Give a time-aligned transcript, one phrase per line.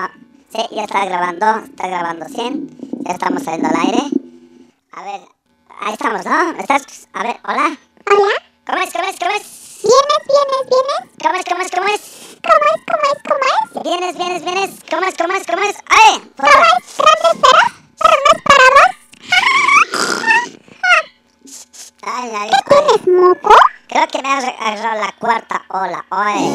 [0.00, 0.12] Ah,
[0.52, 3.02] sí, ya está grabando, está grabando 100.
[3.04, 4.02] Ya estamos saliendo al aire.
[4.92, 5.20] A ver,
[5.80, 6.50] ahí estamos, ¿no?
[6.52, 7.08] ¿Estás?
[7.14, 7.76] A ver, hola.
[8.06, 8.34] Hola.
[8.64, 9.82] ¿Cómo es, cómo es, cómo es?
[9.82, 11.02] ¿Vienes, vienes, vienes?
[11.20, 12.00] ¿Cómo es, cómo es, cómo es?
[12.46, 13.82] ¿Cómo es, cómo es, cómo es?
[13.82, 14.70] ¿Vienes, vienes, vienes?
[14.88, 15.76] ¿Cómo es, cómo es, cómo es?
[15.88, 16.32] ¡Ay!
[16.36, 16.54] ¿Cómo es?
[16.96, 17.64] ¿Grande espera?
[17.98, 18.90] ¿Pero no es para vos?
[22.02, 23.54] Ay, nariz, ¿Qué tienes, moco?
[23.88, 26.04] Creo que me has agarrado la cuarta ola.
[26.10, 26.48] Oye,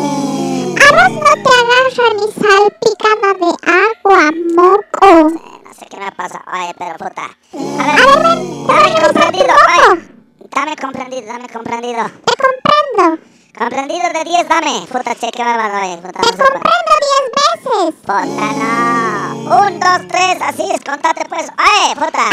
[0.80, 5.30] A vos no te agarra ni salpicada de agua, moco.
[5.64, 6.44] no sé qué me pasa.
[6.54, 7.24] Oye, pero puta.
[7.24, 9.54] A A ver, dame comprendido.
[9.68, 10.10] Oye,
[10.52, 12.04] dame comprendido, dame comprendido.
[12.26, 13.24] Te comprendo.
[13.58, 14.88] Comprendido de 10, dame.
[14.92, 15.98] Puta, che, qué bárbaro, oye.
[15.98, 16.52] Puta, Te no se puede.
[16.52, 17.96] comprendo diez veces.
[18.02, 19.58] Puta, no.
[19.68, 21.48] Un, dos, tres, así es, contate pues.
[21.58, 22.30] ¡Oye, puta!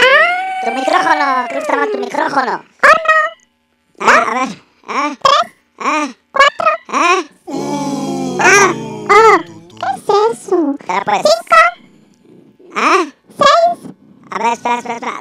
[0.64, 2.64] Tu micrófono, creo que tu micrófono.
[4.01, 4.70] Ah, a ver.
[4.87, 5.15] Ah,
[6.33, 6.66] Cuatro.
[9.12, 9.39] Oh,
[9.79, 10.03] ¿qué es
[10.47, 10.75] eso?
[10.79, 11.23] espera pues.
[11.23, 11.59] Cinco.
[13.39, 13.79] Seis.
[14.30, 15.20] a ver, espera, espera, espera.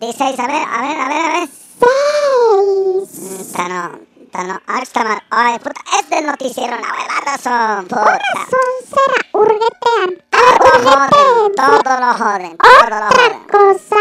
[0.00, 1.48] 16, a ver, a ver, a ver, a ver.
[1.78, 3.08] Seis.
[3.20, 4.60] Mm, Está no, está no.
[4.66, 5.22] Ah, está mal.
[5.32, 8.46] Oye, puta, es del noticiero, una huevada son, Una puta.
[8.50, 10.10] soncera urgetean.
[10.30, 13.32] Todo lo joden, todo lo joden, todo lo Otra joden.
[13.50, 13.96] cosa.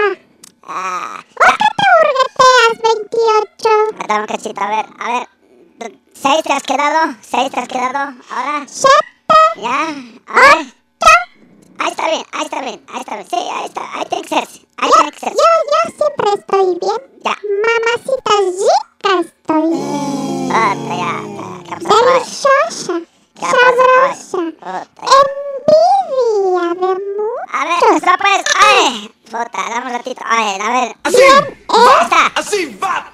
[0.70, 1.84] Ah, ¿Por qué te
[2.48, 3.70] urgeteas, 28?
[4.00, 5.28] me da un cachito, a ver, a ver.
[6.14, 7.16] ¿Seis te has quedado?
[7.22, 8.14] ¿Seis te has quedado?
[8.30, 8.96] Ahora, Siete.
[9.58, 9.90] ya,
[10.28, 10.74] a ver.
[11.80, 13.28] Ahí está bien, ahí está bien, ahí está bien.
[13.30, 14.48] Sí, ahí está, ahí tiene que ser.
[14.78, 15.30] Ahí tiene que ser.
[15.34, 15.38] Yo,
[15.72, 17.02] yo siempre estoy bien.
[17.24, 17.38] Ya.
[17.64, 19.70] Mamacita rica estoy.
[20.48, 23.02] Puta, ya, ya, Deliciosa.
[23.40, 24.38] Sabrosa.
[25.78, 27.54] Envidia de muchos.
[27.54, 28.42] A ver, está pues.
[28.60, 30.22] Ay, puta, dame un ratito.
[30.26, 30.96] Ay, a ver.
[31.04, 32.40] Así, Ya está.
[32.40, 33.12] así va.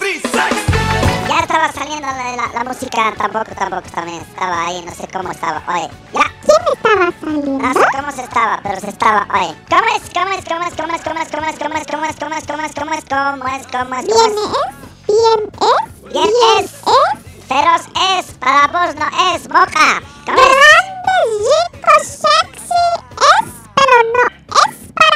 [1.28, 5.32] Ya estaba saliendo la, la, la música, tampoco, tampoco también estaba ahí, no sé cómo
[5.32, 5.62] estaba.
[5.68, 7.60] Oye, ya, ¿Quién estaba saliendo?
[7.68, 9.28] no sé cómo se estaba, pero se estaba.
[9.34, 11.86] Oye, ¿cómo es, cómo es, cómo es, cómo es, cómo es, cómo es, cómo es,
[11.88, 14.68] cómo es, cómo es, cómo es, cómo es, cómo es, cómo es, Bien cómo es?
[14.68, 14.74] es,
[15.08, 16.66] bien es, Bien es.
[16.66, 17.48] es.
[17.48, 17.84] Feroz
[18.20, 20.02] es, para vos no es, moca.
[20.26, 20.48] ¿Cómo es?
[20.50, 22.84] Grande, rico, sexy
[23.20, 23.46] es,
[23.76, 24.24] pero no
[24.66, 25.14] es para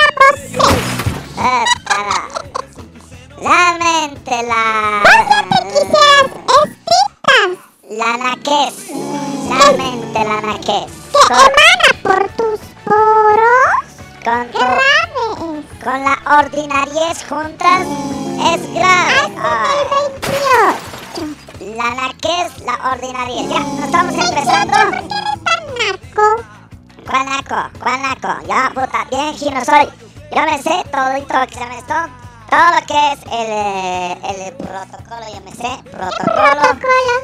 [3.39, 5.03] Realmente la...
[5.67, 6.31] Quisieras
[6.63, 7.51] estitas
[7.89, 8.73] La naquez.
[9.49, 10.91] Realmente la naquez.
[11.11, 13.75] que emana por tus poros.
[14.23, 17.81] Con, ¡Qué tu- grave con la ordinariez juntas
[18.53, 19.21] es grave.
[19.41, 19.83] Ay,
[21.75, 23.45] la naquez, la ordinariez.
[23.49, 24.73] Ya, ¿no estamos empezando?
[24.73, 26.25] ¿Por qué eres tan narco?
[27.09, 27.69] ¿Cuál naco?
[27.81, 28.47] ¿Cuál naco?
[28.47, 29.87] Ya, puta, bien gino soy.
[30.35, 31.93] Yo me sé todito que se llama esto.
[32.49, 35.81] Todo lo que es el, el protocolo, yo me sé.
[35.83, 36.51] ¿Qué Protocolo.
[36.51, 37.15] protocolo?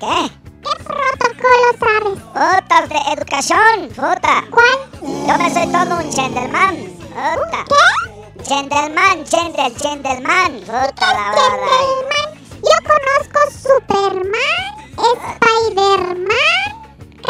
[0.00, 0.30] ¿Qué?
[0.62, 2.18] ¿Qué protocolo sabes?
[2.32, 4.44] Putas de educación, puta.
[4.50, 4.78] ¿Cuál?
[5.02, 6.76] Yo me soy todo un gentleman.
[7.10, 7.64] Puta.
[7.68, 8.44] ¿Qué?
[8.44, 10.60] Gentleman, gentle, gentleman.
[10.60, 11.32] Puta la.
[11.34, 12.40] Gentleman.
[12.62, 16.79] Yo conozco Superman, Spider-Man,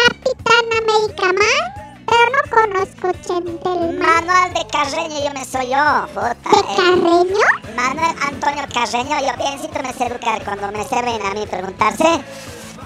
[0.09, 1.63] Capitán América Man,
[2.07, 3.99] pero no conozco Gentleman.
[3.99, 6.51] Manuel de Carreño, yo me soy yo, puta.
[6.51, 6.77] ¿De eh.
[6.77, 7.47] Carreño?
[7.77, 12.23] Manuel Antonio Carreño, yo biencito me sé educar cuando me sirven a mí preguntarse.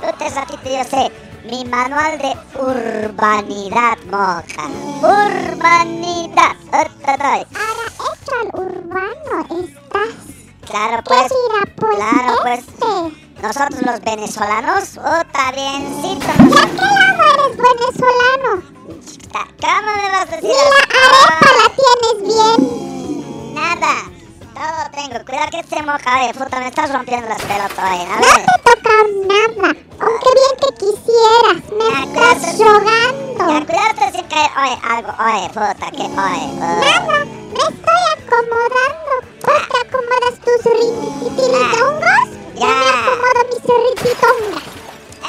[0.00, 1.12] Tú ratito yo sé.
[1.44, 4.68] Mi manual de urbanidad, moja.
[5.02, 6.56] Urbanidad.
[6.72, 10.14] Ahora hecho al urbano estás.
[10.66, 11.32] Claro, ¿Qué pues.
[11.76, 12.73] pues Claro, pues.
[13.50, 13.58] Este?
[13.60, 16.26] Nosotros los venezolanos, puta, biencito.
[16.26, 18.62] ¿De qué lado eres venezolano?
[19.60, 20.56] ¿Cómo me vas a decir Ni la
[21.04, 23.54] arepa la tienes bien.
[23.54, 23.94] Nada.
[24.54, 25.24] Todo tengo.
[25.24, 26.32] Cuidado que se moja, eh.
[26.34, 28.06] Puta, me estás rompiendo las pelotas, eh.
[28.10, 28.46] A No ver.
[28.46, 28.96] te toca
[29.26, 29.68] nada,
[30.00, 31.58] aunque bien que quisieras.
[31.72, 32.64] Me Ya, estás cuídate.
[32.64, 33.42] rogando.
[33.48, 34.50] Ya, cuidarte sin caer.
[34.62, 35.10] Oye, algo.
[35.24, 36.02] Oye, puta, que.
[36.02, 36.46] Oye.
[36.54, 36.80] uh.
[36.80, 39.12] Nada, me estoy acomodando.
[39.44, 42.28] ¿Vos te acomodas tus ripitilidongos?
[42.54, 42.93] Yo Ya.
[43.66, 44.62] Me acomodo mis ripitongas.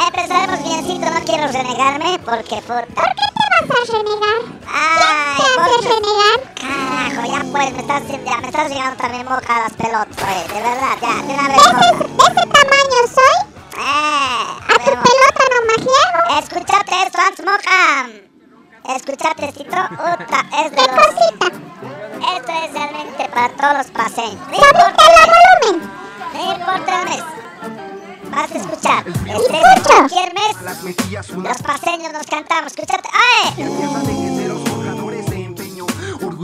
[0.07, 3.03] Empezaremos biencito, no quiero renegarme porque ¿Por puta.
[3.03, 4.39] qué te vas a renegar?
[4.67, 5.89] Ay, ¿Quién te hace porque.
[5.95, 6.37] renegar?
[6.55, 10.53] Carajo, ya pues, me estás, ya, me estás llegando también moja a las pelotas, oye.
[10.53, 11.57] De verdad, ya, de una vez.
[11.57, 13.37] ¿De ese, de ese tamaño soy?
[13.77, 16.39] Eh, ¿A tu pelota no más llego?
[16.39, 18.09] Escúchate esto, antes moja.
[18.95, 19.77] Escúchate, Cito.
[19.89, 21.05] Puta, es de ¿Qué los.
[21.05, 21.47] cosita?
[22.35, 24.47] Esto es realmente para todos los paseños.
[24.49, 24.59] Mes.
[24.71, 25.91] volumen.
[26.33, 27.23] No importa el mes.
[28.35, 29.07] Vas a escuchar.
[29.07, 29.23] Este
[29.87, 30.57] cualquier mes.
[31.37, 32.73] Los paseños nos cantamos.
[32.73, 33.07] Escuchate.
[33.13, 34.44] ¡Ay!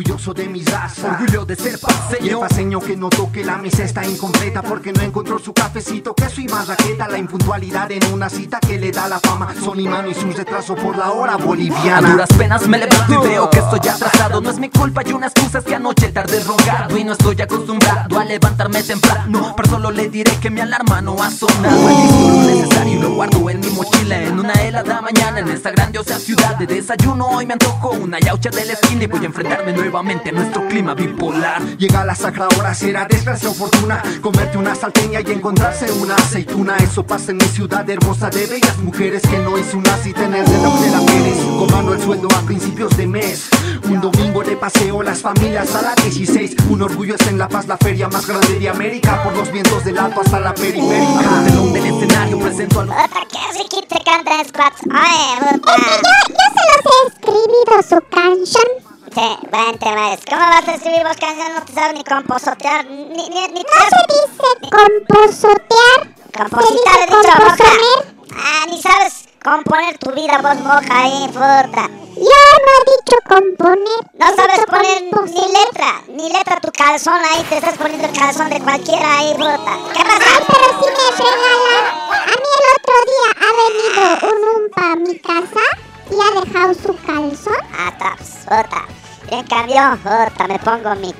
[0.01, 1.07] Orgulloso de mi raza.
[1.19, 2.39] Orgullo de ser Y el paseño.
[2.39, 6.47] paseño que notó que la mesa está incompleta porque no encontró su cafecito, queso y
[6.47, 7.07] marraqueta.
[7.07, 9.53] La impuntualidad en una cita que le da la fama.
[9.63, 12.11] Son mano y su retraso por la hora A boliviana.
[12.11, 15.27] duras penas me levanto y veo que estoy atrasado No es mi culpa y una
[15.27, 19.91] excusa es que anoche tarde roncado Y no estoy acostumbrado a levantarme temprano Pero solo
[19.91, 24.21] le diré que mi alarma no ha sonado lo necesario lo guardo en mi mochila
[24.21, 28.49] En una helada mañana en esta grandiosa ciudad De desayuno hoy me antojo una yaucha
[28.49, 31.61] de la esquina Y voy a enfrentarme nuevamente nuestro clima bipolar.
[31.77, 36.77] Llega la sacra hora, será desgracia o fortuna Comerte una salteña y encontrarse una aceituna.
[36.77, 40.35] Eso pasa en mi ciudad hermosa de bellas mujeres Que no hizo una cita en
[40.35, 43.49] el reloj de la Pérez Comando el sueldo a principios de mes.
[43.83, 47.67] Un domingo de paseo, las familias a la 16 Un orgullo es en La Paz,
[47.67, 49.21] la feria más grande de América.
[49.23, 51.41] Por los vientos del alto hasta la periférica.
[51.73, 54.83] Del escenario presento a los qué riquito te cantan squats.
[54.85, 55.75] Oye, puta.
[55.75, 58.90] Yo, yo se los he escribido su canción.
[59.13, 60.21] Sí, buen tema es.
[60.29, 61.53] ¿Cómo vas a escribir vos canciones?
[61.59, 66.15] No te sabes ni composotear, ni, ni, ni No se dice composotear.
[66.37, 67.55] Compositar, he dicho, moja.
[67.57, 68.15] componer.
[68.33, 71.89] Ah, ni sabes componer tu vida vos, moja ahí, puta.
[72.15, 74.01] Yo no he dicho componer.
[74.13, 75.49] No sabes poner ni componer.
[75.49, 79.77] letra, ni letra tu calzón ahí, te estás poniendo el calzón de cualquiera ahí, puta.
[79.93, 80.45] ¿Qué Ay, pasa?
[80.47, 81.85] pero si me regalan.
[82.11, 85.65] A mí el otro día ha venido un umpa a mi casa
[86.09, 87.57] y ha dejado su calzón.
[87.77, 88.85] Ah, taps, puta.
[89.31, 91.13] En cambio, puta, me pongo mi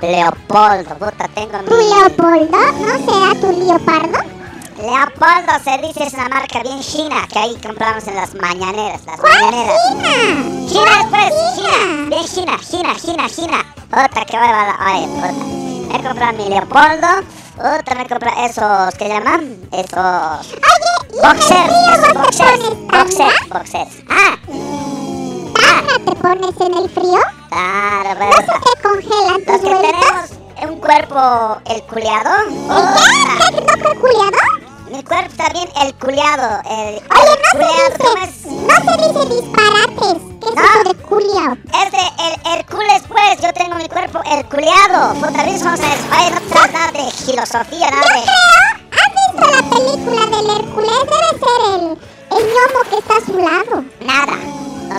[0.00, 1.84] Leopoldo, puta, tengo ¿Tu mi...
[1.84, 2.58] Leopoldo?
[2.58, 4.18] ¿No será tu leopardo?
[4.78, 9.20] Leopoldo se dice es una marca bien china que ahí compramos en las mañaneras, las
[9.20, 9.76] ¿Cuál mañaneras.
[9.88, 10.66] China?
[10.68, 11.70] China después, China?
[11.78, 13.74] China, bien China, China, China, China.
[13.90, 15.32] Puta, que hueva, oye, puta.
[15.88, 17.08] Me he comprado mi Leopoldo,
[17.56, 19.58] puta, me he comprado esos, ¿qué llaman?
[19.72, 20.54] Esos...
[20.54, 24.04] Oye, ¿y Boxers, esos boxers, boxers, boxers.
[24.08, 24.36] Ah,
[25.88, 27.18] ¿Tanga te pones en el frío?
[27.48, 28.36] claro, ¿No pues.
[28.36, 30.30] se te congelan tus que vueltas?
[30.30, 32.30] tenemos un cuerpo, el culiado.
[32.48, 33.54] ¿Qué?
[33.54, 33.60] ¿Qué?
[33.60, 34.38] ¿No calculado?
[34.90, 36.60] Mi cuerpo también, el culiado.
[36.68, 40.22] El, Oye, el no culiado, se dice, no se dice disparates.
[40.40, 40.62] ¿Qué es No.
[40.62, 41.52] eso de culiao?
[41.52, 43.40] Es de el Hércules, pues.
[43.42, 45.14] Yo tengo mi cuerpo herculeado.
[45.14, 46.00] Puta, ¿ves cómo sabes?
[46.10, 48.24] Oye, no te nada de filosofía, nada de.
[48.98, 51.00] ¿Has visto la película del Hércules?
[51.04, 51.84] Debe ser el,
[52.38, 53.84] el gnomo que está a su lado.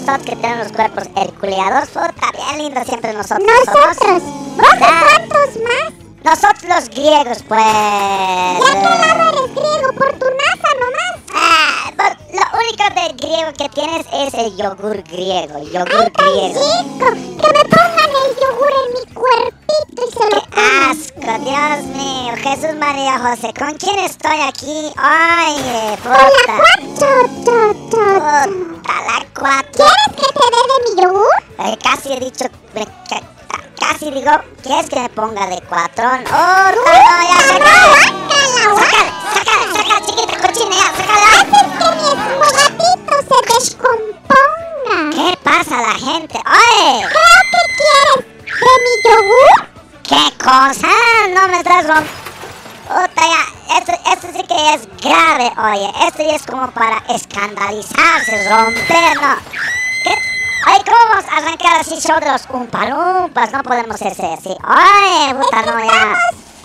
[0.10, 3.46] Nosotros que tenemos los cuerpos herculeados, puta, bien lindos siempre nosotros.
[3.48, 4.24] Nosotros.
[4.58, 5.94] ¿Vos de cuántos más?
[6.24, 7.64] Nosotros los griegos, pues.
[7.64, 9.94] ¿De qué lado eres griego?
[9.96, 11.16] ¿Por tu NASA nomás?
[11.36, 15.58] Ah, pues, lo único de griego que tienes es el yogur griego.
[15.60, 16.60] El yogur ¡Ay, tan griego.
[16.60, 17.08] rico!
[17.42, 20.60] Que me pongan el yogur en mi cuerpito y se lo ¡Qué
[20.90, 21.44] asco!
[21.44, 24.92] Dios mío, Jesús María José, ¿con quién estoy aquí?
[24.98, 25.56] ¡Ay,
[26.04, 26.56] Hola, puta!
[26.98, 29.02] cuatro, to, to, to.
[29.02, 29.86] ¡Puta, la cuatro!
[29.86, 31.38] ¿Quieres que te dé de mi yogur?
[31.60, 33.28] Eh, casi he dicho, me ca-
[33.80, 34.32] casi digo,
[34.64, 36.24] ¿quieres que me ponga de cuatrón?
[36.32, 36.84] ¡Oh, no,
[37.30, 38.12] ya, sácale!
[38.70, 41.26] ¡Guácala, ¡Sácale, sácale, sácale, chiquita cochina, ya, sácale!
[41.30, 45.10] Haces que mi esmogatito se descomponga.
[45.16, 46.38] ¿Qué pasa la gente?
[46.38, 47.06] ¡Oye!
[47.08, 49.58] Creo que quieres de mi yogur.
[50.04, 50.92] ¿Qué cosa?
[51.34, 52.20] No me estás rompiendo.
[52.90, 55.92] Puta, ya, esto, esto sí que es grave, oye.
[56.08, 59.36] Esto ya es como para escandalizarse, romper, ¿no?
[60.04, 60.16] ¿Qué?
[60.66, 63.52] Ay, ¿cómo vamos a arrancar así show de los umpalumpas?
[63.52, 64.56] No podemos hacer así.
[64.64, 66.18] Ay, puta, no, ya.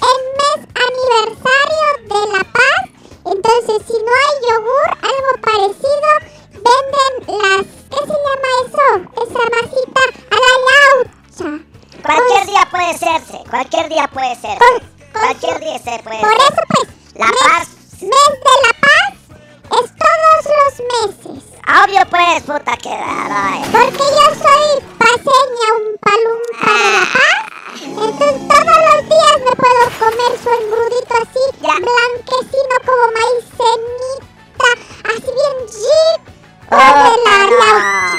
[0.05, 2.91] En mes aniversario de La Paz.
[3.27, 6.11] Entonces, si no hay yogur, algo parecido,
[6.53, 7.67] venden las...
[7.91, 8.87] ¿Qué se llama eso?
[9.23, 11.65] Esa masita a la laucha.
[12.05, 14.59] Cualquier día puede serse, cualquier día puede ser.
[14.59, 14.81] Con-
[15.13, 16.41] con Cualquier día se puede Por ser.
[16.41, 17.69] eso, pues, La Paz.
[18.03, 19.13] Mes de La Paz
[19.83, 21.45] es todos los meses.
[21.67, 23.63] Obvio, pues, puta, que ay.
[23.73, 24.67] Porque yo soy
[24.99, 27.41] paseña, un palumpa de La Paz.
[27.83, 31.75] Entonces todos los días me puedo comer su engrudito así, Ya.
[31.75, 34.69] blanquecino como maicenita,
[35.05, 36.35] así bien rico
[36.71, 38.19] de Puta, la laucha.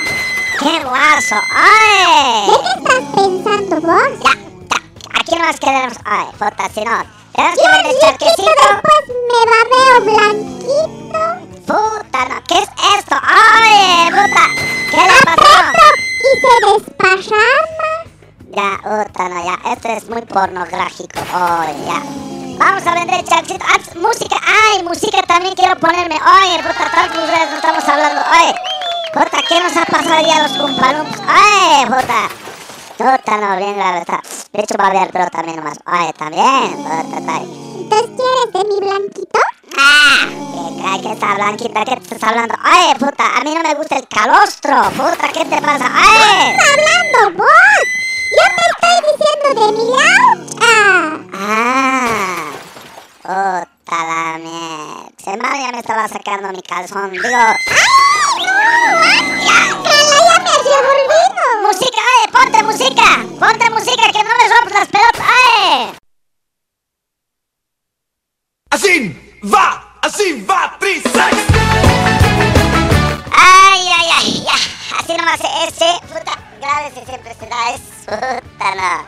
[0.60, 1.36] ¡Qué guaso!
[1.54, 2.48] ¡Ay!
[2.50, 4.20] ¿De qué estás pensando vos?
[4.24, 5.98] Ya, ya, aquí no nos quedamos.
[6.06, 7.25] Ay, puta, si no.
[7.36, 11.20] Tenemos que el después me babeo blanquito,
[11.66, 12.44] Puta, no.
[12.48, 13.16] ¿Qué es esto?
[13.22, 14.46] ¡Ay, puta!
[14.92, 15.54] ¿Qué le pasó?
[16.18, 16.54] y se
[17.20, 17.44] desparrama.
[18.52, 19.72] Ya, puta, no, ya.
[19.72, 21.20] Esto es muy pornográfico.
[21.20, 22.02] Oye, ya.
[22.58, 23.66] Vamos a vender el charquecito.
[23.68, 24.38] Ah, música.
[24.46, 26.16] ¡Ay, música también quiero ponerme!
[26.16, 28.22] Oye, puta, tantos ustedes no estamos hablando.
[28.32, 28.56] Oye,
[29.14, 31.20] puta, ¿qué nos ha pasado ya a los cumpalumps?
[31.28, 32.45] ¡Ay, puta!
[32.98, 34.22] Puta, no, bien grave está.
[34.54, 35.78] De hecho, va a haber, pero también nomás.
[35.86, 36.46] Oye, también.
[36.74, 39.40] Entonces, ¿quieres de mi blanquito?
[39.78, 40.28] ¡Ah!
[40.30, 41.84] ¿Qué, qué, qué está blanquita?
[41.86, 42.56] ¿Qué te estás hablando?
[42.64, 43.38] ¡Ay, puta!
[43.38, 44.76] A mí no me gusta el calostro.
[44.92, 45.92] Puta, ¿qué te pasa?
[45.94, 46.52] ¡Ay!
[46.52, 47.50] estás hablando vos?
[48.36, 50.28] Yo hablando de Milau?
[50.62, 52.46] Ah, Ah.
[53.22, 55.10] Puta la mierda.
[55.28, 57.12] Hermano, ya me estaba sacando mi calzón.
[57.12, 57.24] Digo,
[59.46, 61.44] Carla, ya me has revolvido.
[61.64, 62.32] música, ¡ay!
[62.32, 63.26] ¡Ponte música!
[63.40, 65.28] ¡Ponte música que no me rompes las pelotas!
[65.28, 65.98] ¡Ay!
[68.70, 71.16] Así va, así va, Trisex.
[73.32, 74.44] ¡Ay, ay, ay!
[74.46, 79.06] Ya, así nomás ese, puta, grave si siempre se da, es puta, no.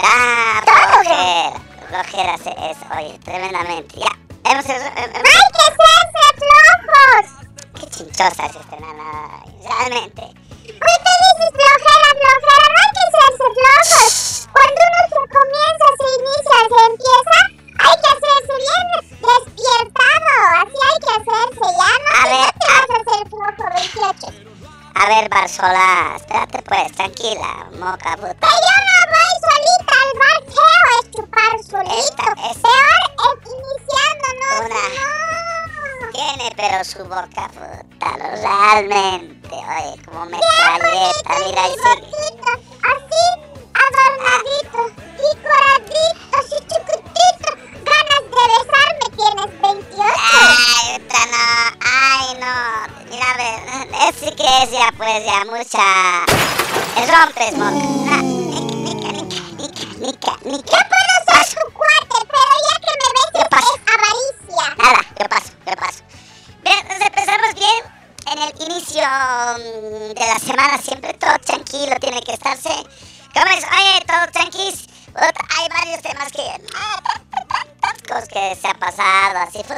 [0.00, 4.12] Ah, flojera, flojera se es, oye, tremendamente, ya.
[4.50, 7.47] Hemos, em- em- Hay que hacerse flojos.
[7.78, 10.22] Qué chinchosa es esta nana, realmente.
[10.22, 14.48] Hoy te dices flojera, flojera, no hay que hacerse flojos.
[14.52, 17.38] Cuando uno se comienza, se inicia, se empieza,
[17.84, 18.84] hay que hacerse bien
[19.28, 20.32] despiertado.
[20.60, 24.48] Así hay que hacerse, ya no, A ver, no te vas a hacer flojo 28.
[24.94, 28.34] A ver, Barzola, espérate pues, tranquila, moca puta.
[28.48, 31.98] Que yo no voy solita al bar, feo es chupar solito.
[31.98, 34.88] Esta es- Peor es iniciando, no, Una.
[34.88, 36.12] no.
[36.12, 37.67] Tiene pero su boca puta,
[38.36, 42.28] realmente, oye, como metralleta, mira, y sigue.
[42.88, 43.24] Así,
[43.74, 44.80] adornadito,
[45.16, 47.50] decoradito, así chiquitito.
[47.84, 50.14] Ganas de besarme tienes 28.
[50.32, 51.46] Ay, esta no,
[51.80, 52.54] ay no,
[53.10, 53.50] mira, ve,
[54.08, 55.86] ese que es ya pues ya mucha,
[56.96, 58.07] es rompes, moca.
[79.48, 79.77] Pasado,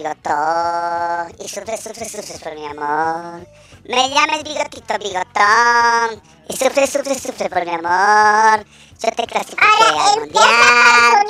[0.00, 1.34] bigotón.
[1.38, 3.46] Y sufres, sufres, sufres por mi amor.
[3.84, 6.22] Me llama el bigotito bigotón.
[6.48, 8.64] Y sufres, sufres, sufres por mi amor.
[9.02, 11.26] Yo te clasifiqué Ahora al mundial.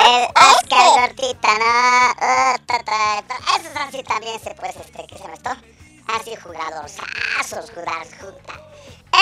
[0.00, 0.24] El.
[0.28, 2.14] Oscar Gordita, ¿no?
[2.20, 3.24] Ah, ta.
[3.56, 5.50] Esos así también se puede, este, ¿qué se llama esto?
[6.06, 8.60] Así jugadorzazos, jugar, juta.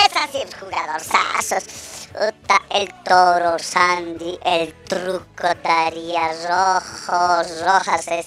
[0.04, 1.64] Es así jugadorzazos.
[2.12, 8.26] Puta, el toro Sandy, el truco Daría Rojos, Rojas es...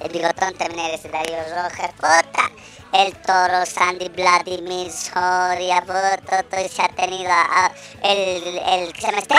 [0.00, 2.50] El bigotón también es Darío Rojas, puta.
[2.92, 7.72] El toro Sandy Vladimir Soria, puta, todo se ha tenido a-
[8.02, 9.34] el, el, ¿qué se llama este?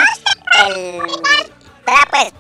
[0.66, 2.34] El, espera pues,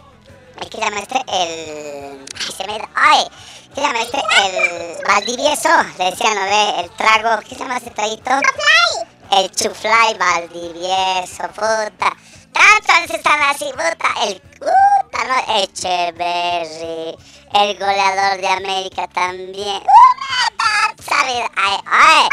[0.62, 3.24] el que se llama este, el, ay, se me ha ido, ay,
[3.69, 4.17] ¿qué se llama este?
[4.17, 6.79] El Valdivieso, le decían, ¿no ve?
[6.81, 8.31] El trago, ¿qué se llama ese traguito?
[9.31, 12.15] El chuflay Valdivieso, puta.
[12.57, 14.09] Tantos están así, puta.
[14.23, 15.37] El puta, ¿no?
[15.61, 17.17] Echeverry.
[17.53, 19.83] El goleador de América también.
[21.07, 21.45] ¿Sabes?
[21.55, 22.29] Ay, ay.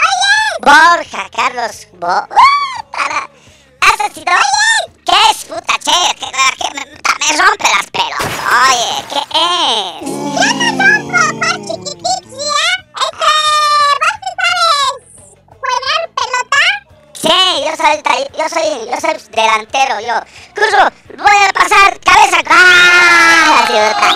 [0.61, 1.87] Borja, Carlos.
[1.93, 3.31] Bo puta, ¿no?
[3.81, 4.35] Has sido.
[5.07, 6.15] ¿Qué es, puta, che?
[6.15, 8.35] Que, que me, me rompe las pelotas.
[8.69, 10.03] Oye, ¿qué es?
[10.05, 12.65] Yo no son como chiquititos, ¿ya?
[13.05, 13.31] Este,
[14.01, 14.85] ¿vos sabes
[15.49, 16.63] jugar pelota?
[17.25, 17.31] Sí,
[17.65, 17.97] yo soy,
[18.37, 20.13] yo soy, yo soy delantero, yo.
[20.55, 20.77] Curso,
[21.17, 22.37] voy a pasar cabeza.
[22.51, 23.61] ¡Ah!
[23.61, 24.09] La pelota.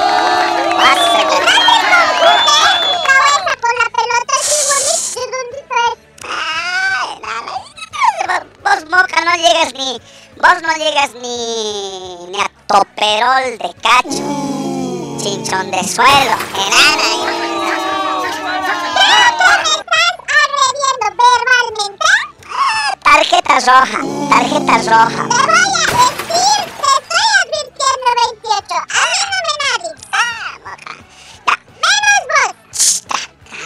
[8.27, 10.03] Vos, vos, moca, no llegas ni.
[10.37, 12.27] Vos no llegas ni.
[12.31, 14.25] ni a toperol de cacho.
[15.19, 16.37] Chinchón de suelo.
[16.53, 17.88] Enana.
[23.69, 23.99] Roja.
[24.31, 25.23] Tarjeta roja.
[25.29, 28.75] Te voy a decir, te estoy advirtiendo 28.
[28.75, 29.93] A mí no me nadie.
[30.13, 30.95] Ah, moca.
[31.47, 31.57] Ya.
[31.85, 32.53] Menos vos.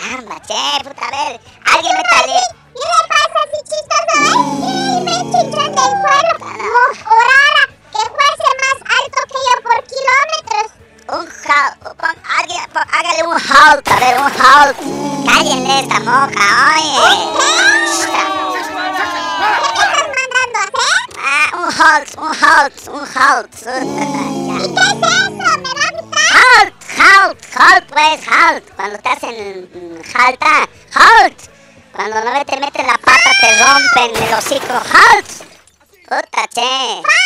[0.02, 1.40] Calma, che, puta, a ver.
[1.72, 2.40] Alguien me talé.
[2.74, 4.40] ¿Y le pasa así chistoso, eh?
[4.58, 6.32] Y me chinchón del suelo.
[6.40, 10.68] Mojorara, que fuese más alto que yo por kilómetros.
[11.12, 14.76] Un halt, pon- alguien, pon- hágale un halt, a ver, un halt.
[15.26, 17.11] Cállenle esta moca, oye.
[22.52, 23.54] Halt, un halt.
[23.82, 25.30] ¿Y qué es eso?
[25.40, 26.32] ¿Me va a avisar?
[26.32, 28.64] Halt, halt, halt, pues, halt.
[28.76, 31.50] Cuando te hacen halta, halt.
[31.92, 35.28] Cuando no te meten la pata, te rompen el hocico, halt.
[36.08, 37.21] Puta, che.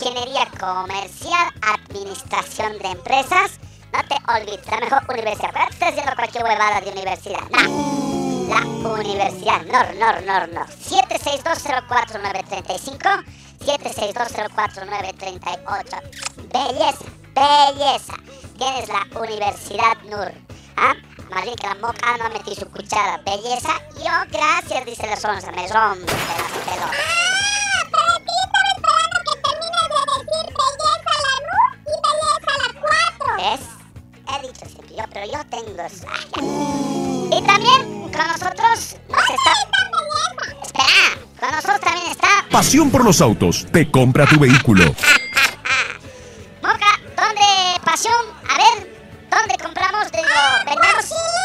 [0.00, 3.60] Ingeniería comercial, administración de empresas.
[3.92, 5.52] No te olvides, la mejor universidad.
[5.52, 7.42] ¿Para estás haciendo cualquier huevada de universidad?
[7.50, 7.68] La
[8.88, 10.66] Universidad Nor, Nor, Nor, Nor.
[10.68, 13.24] 762049935,
[13.60, 16.00] 762049938.
[16.50, 17.04] Belleza,
[17.34, 18.14] belleza.
[18.56, 20.32] Tienes la Universidad Nur.
[20.76, 20.94] ¿Ah?
[21.30, 21.44] La
[21.76, 23.18] moca no metí su cuchara.
[23.18, 23.74] Belleza.
[23.98, 25.52] Yo, gracias, dice la sonza.
[25.52, 27.29] Me rompe las pelotas.
[33.36, 33.60] ¿Ves?
[34.28, 35.82] He dicho siempre yo, pero yo tengo...
[35.82, 37.36] ay, ya.
[37.38, 39.52] Y también con nosotros nos está...
[40.62, 42.28] Espera, con nosotros también está...
[42.50, 43.66] Pasión por los autos.
[43.72, 44.84] Te compra tu vehículo.
[46.62, 48.14] Moca, ¿dónde pasión?
[48.48, 50.10] A ver, ¿dónde compramos?
[50.12, 50.24] Digo,
[50.66, 51.39] vendemos...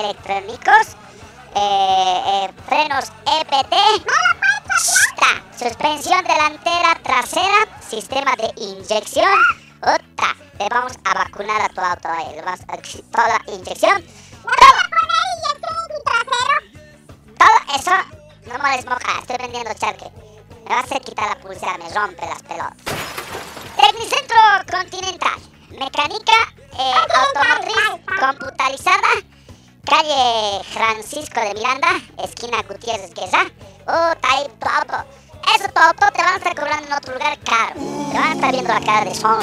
[0.00, 0.96] electrónicos,
[1.54, 3.74] eh, eh, frenos EPT,
[5.58, 9.38] suspensión delantera, trasera, sistema de inyección.
[9.82, 14.02] Uta, te vamos a vacunar a tu auto, le vamos a toda inyección.
[14.42, 14.78] Todo,
[17.38, 17.92] todo eso,
[18.46, 20.10] no me desmoja, estoy vendiendo charque.
[20.64, 22.76] Me va a hacer quitar la pulsera, me rompe las pelotas.
[23.76, 24.38] Tecnicentro
[24.70, 25.38] Continental.
[25.70, 26.32] Mecánica
[26.78, 29.33] eh, automotriz computarizada.
[29.84, 31.88] Calle Francisco de Miranda,
[32.22, 33.44] esquina Gutiérrez Guerra.
[33.86, 35.08] Oh, ahí tu auto.
[35.54, 37.74] Eso tu auto te van a estar cobrando en otro lugar caro.
[37.74, 39.40] Te van a estar viendo la cara de son.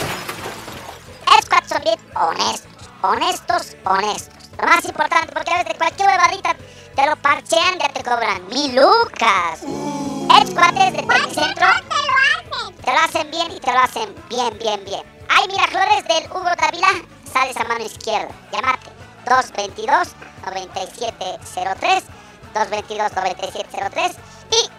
[1.37, 2.71] Es cuatro son bien honestos.
[3.03, 4.33] Honestos, honestos.
[4.57, 6.55] Lo más importante, porque a veces cualquier huevadita
[6.95, 9.61] te lo parchean, ya te cobran mil lucas.
[9.61, 11.67] Es cuates de Tecnicentro.
[12.83, 15.03] Te lo hacen bien y te lo hacen bien, bien, bien.
[15.29, 16.89] Hay Miraflores del Hugo Dávila,
[17.31, 18.33] sales a mano izquierda.
[18.51, 18.91] Llámate
[20.41, 22.03] 222-9703,
[22.53, 24.11] 222-9703
[24.51, 24.69] y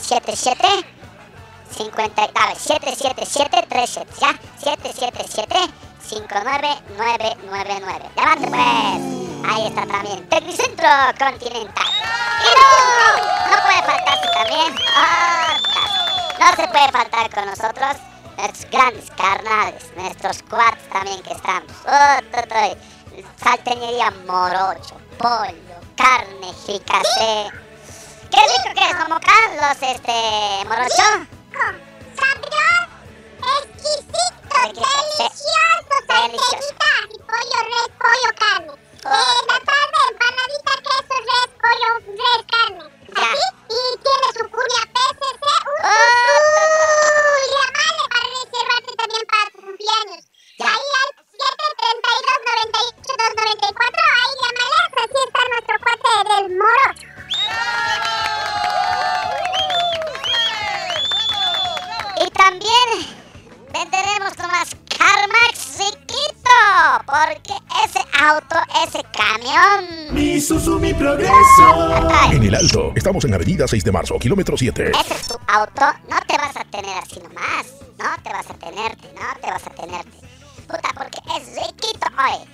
[0.00, 0.66] 77
[1.76, 4.30] 50, dale, 77737, ¿ya?
[4.58, 5.56] 777
[6.08, 8.10] 59999.
[8.16, 8.60] Llámate pues.
[9.46, 10.26] Ahí está también.
[10.28, 11.86] Tecnicentro Continental.
[12.40, 12.66] Y no,
[13.50, 14.72] no puede faltarse también.
[14.72, 15.60] otras.
[16.38, 17.96] No se puede faltar con nosotros
[18.36, 21.72] nuestros grandes carnales, nuestros cuates también que estamos.
[21.86, 22.18] Oh,
[23.42, 27.50] salteñería morocho, pollo, carne, fricasé.
[28.30, 31.08] Qué rico que es como acá los este morocho.
[32.18, 32.94] Sabroso,
[33.60, 38.72] exquisito, delicioso, salsita y pollo, res, pollo, carne.
[38.72, 42.84] Eh, la tarde, empanadita, queso, res, pollo, res, carne.
[43.14, 43.46] Así,
[73.04, 74.92] estamos en Avenida 6 de Marzo, kilómetro 7.
[74.98, 77.66] Ese es tu auto, no te vas a tener así nomás.
[77.98, 80.16] No te vas a tenerte, no te vas a tenerte.
[80.66, 82.46] Puta, porque es riquito, oye.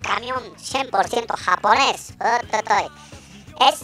[0.00, 2.14] Camión 100% japonés.
[3.60, 3.80] Es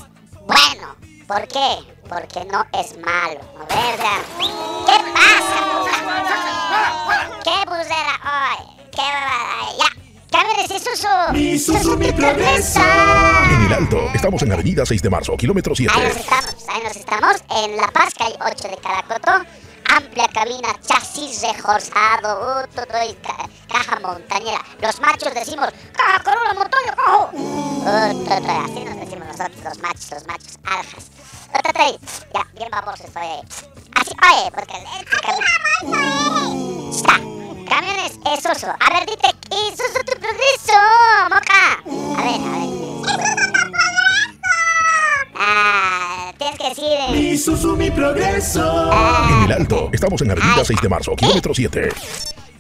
[0.46, 0.96] bueno.
[1.28, 1.76] ¿Por qué?
[2.08, 2.96] Porque no es
[14.24, 15.92] estamos en Avenida 6 de Marzo, kilómetro 7.
[15.94, 19.32] Ahí nos estamos, ahí nos estamos, en La Paz, calle 8 de Caracoto.
[19.94, 24.62] Amplia cabina, chasis reforzado, uh, todo y ca- caja montañera.
[24.80, 24.98] Los
[50.04, 51.88] estamos en Avenida 6 de Marzo, kilómetro 7.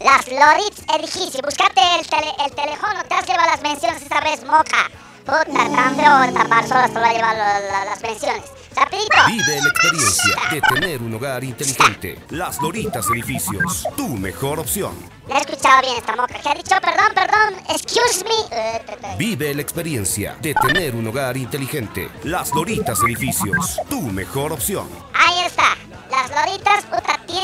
[0.00, 1.42] Las Loritz edificio.
[1.44, 3.04] Buscate el, tele, el teléfono.
[3.06, 4.90] Te has llevado las menciones esta vez, moca.
[5.26, 8.44] Puta, tan feo tapar solas te va a llevar las menciones.
[8.74, 9.16] Rapidito.
[9.26, 12.18] Vive la experiencia de tener un hogar inteligente.
[12.30, 14.94] Las Doritas Edificios, tu mejor opción.
[15.28, 16.40] No he escuchado bien esta moca.
[16.42, 16.76] ¿Qué ha dicho?
[16.80, 17.54] Perdón, perdón.
[17.68, 18.56] Excuse me.
[18.56, 22.08] Eh, Vive la experiencia de tener un hogar inteligente.
[22.22, 24.88] Las Doritas Edificios, tu mejor opción.
[25.12, 25.76] Ahí está.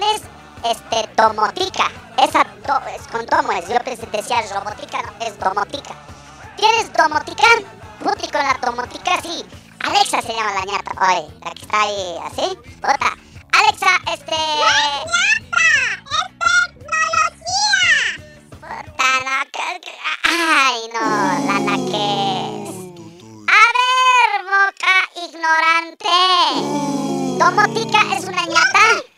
[0.00, 0.22] Tienes
[0.64, 1.90] este domotica.
[2.16, 3.68] Esa do- es con domo es.
[3.68, 5.94] Yo pensé decía robotica, no, es domotica.
[6.56, 7.46] ¿Tienes domotica?
[8.02, 9.44] Puti con la domotica, sí.
[9.80, 10.92] Alexa se llama la ñata.
[11.06, 12.58] Oye, la que está ahí así.
[12.80, 13.14] Puta.
[13.52, 14.36] Alexa, este.
[18.60, 21.00] Puta, no, que- que- Ay, no,
[21.46, 22.70] la naques.
[23.52, 26.18] A ver, moca ignorante.
[27.38, 29.09] ¿Domotica es una ñata?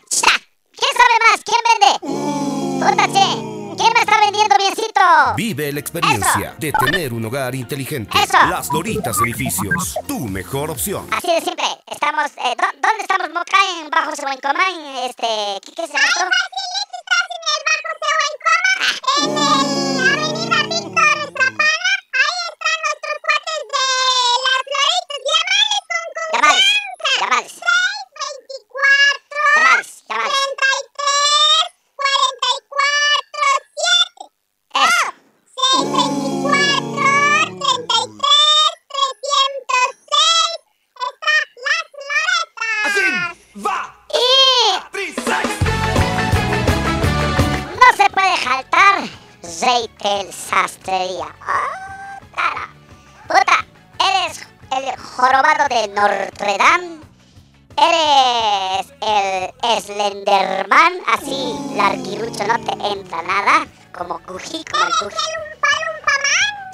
[0.75, 1.41] ¿Quién sabe más?
[1.43, 1.91] ¿Quién vende?
[2.01, 2.33] Uh.
[3.75, 5.01] ¿Quién me está vendiendo biencito?
[5.35, 8.17] Vive la experiencia de tener un hogar inteligente.
[8.17, 8.37] Eso.
[8.47, 11.07] Las Doritas Edificios, tu mejor opción.
[11.11, 11.65] Así de simple.
[11.87, 13.29] Estamos, eh, ¿dónde estamos?
[13.29, 16.09] Moca, en Bajo Sehuencomán, este, ¿qué, qué se llama?
[16.09, 19.23] Ay, facilito, estás en el Bajo Sehuencomán, en
[23.75, 24.03] el...
[26.33, 26.65] Llamales.
[27.19, 27.53] Llamales.
[27.53, 29.22] 624
[29.53, 30.23] 42,
[31.95, 32.23] 43,
[32.65, 33.43] 44,
[33.75, 34.31] 7.
[34.73, 34.87] Oh,
[35.53, 37.03] 624,
[37.69, 38.13] 33,
[38.89, 40.13] 306.
[41.09, 41.33] Está
[43.11, 43.79] las va.
[44.09, 44.27] Y...
[47.79, 48.95] No se puede saltar
[49.61, 51.29] Reitel Sastrería.
[51.41, 51.83] Oh.
[53.27, 53.57] Puta,
[53.99, 57.03] eres el jorobado de Notre Dame
[57.77, 60.93] Eres el Slenderman.
[61.07, 63.67] Así, larguirucho, no te entra nada.
[63.91, 65.53] Como Cují, como el Cují.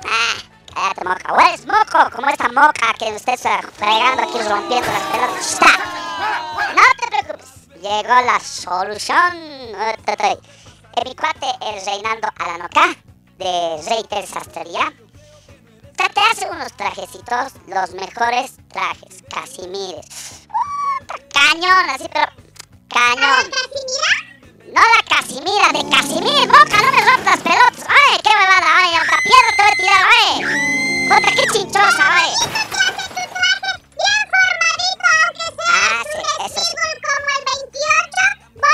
[0.06, 0.36] Ah,
[0.74, 1.34] cállate, moca.
[1.34, 5.54] O eres moco, como esta moca que usted está fregando aquí, rompiendo las pelotas.
[5.54, 5.78] ¡Está!
[6.76, 9.50] No te preocupes, llegó la solución.
[11.06, 12.96] Mi cuate, el Reinaldo Alanoca,
[13.38, 14.92] de Reitel Sastrería,
[15.96, 20.39] te te hace unos trajecitos, los mejores trajes, Casimires.
[21.34, 22.26] Cañón, así, pero
[22.90, 23.52] cañón.
[24.74, 27.86] No la Casimira, de Casimir, boca, no me rompas pelotas.
[27.88, 31.10] Ay, qué babada, ay, hasta piedra te voy a tirar, ay.
[31.10, 32.32] Puta, qué chinchosa, ay.
[35.72, 36.76] Ah, sí, eso sí.
[37.06, 37.44] Como el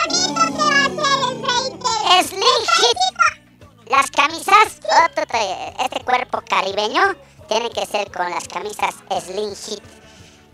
[0.10, 2.28] 28, bonito te va a hacer el Reitel.
[2.28, 3.90] Slim Hit.
[3.90, 7.16] Las camisas, otro te- este cuerpo caribeño
[7.48, 8.96] tiene que ser con las camisas
[9.26, 9.84] Slim Hit.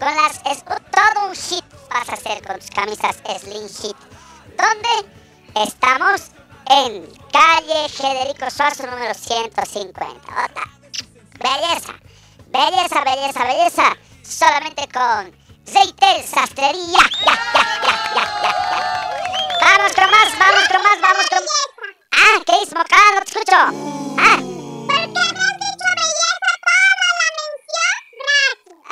[0.02, 3.96] Con las, es todo un hit vas a hacer con tus camisas Slim Hit.
[4.58, 5.14] ¿Dónde
[5.64, 6.32] estamos?
[6.68, 10.28] En calle Federico Suazo número 150.
[10.28, 10.64] Ota.
[11.38, 11.94] Belleza,
[12.48, 13.98] belleza, belleza, belleza.
[14.24, 15.36] Solamente con
[15.72, 16.98] Zeitel Sastrería.
[17.24, 17.36] Ya,
[17.86, 18.54] ya, ya.
[19.62, 21.40] Vamos con más, vamos con más, vamos con
[22.14, 22.98] Ah, ¿qué es Moca?
[23.14, 23.56] No te escucho.
[24.18, 24.52] Ah.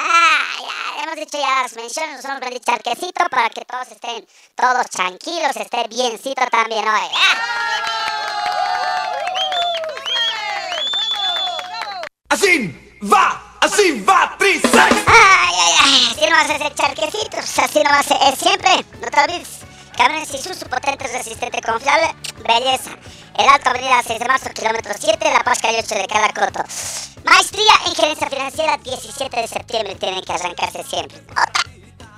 [0.01, 0.78] Ah, ya,
[1.19, 5.87] dicho ya las menciones, nos hemos vendido charquecito para que todos estén todos tranquilos, esté
[5.87, 7.09] biencito también hoy.
[7.13, 7.79] Ah.
[12.29, 13.49] Así va.
[13.59, 14.35] Así va.
[14.37, 14.71] Trisex.
[14.73, 18.85] Ay, ay, ay, así no vas a hacer charquecitos, así no vas a es siempre,
[19.01, 19.59] no te olvides.
[19.97, 22.15] Camiones Isuzu potentes, resistente, confiable,
[22.47, 22.91] belleza.
[23.37, 26.63] El Alto Avenida 6 de marzo, kilómetro 7, La Paz, calle 8 de Calacoto.
[27.23, 31.17] Maestría en gerencia financiera, 17 de septiembre, tienen que arrancarse siempre.
[31.31, 31.63] Otra.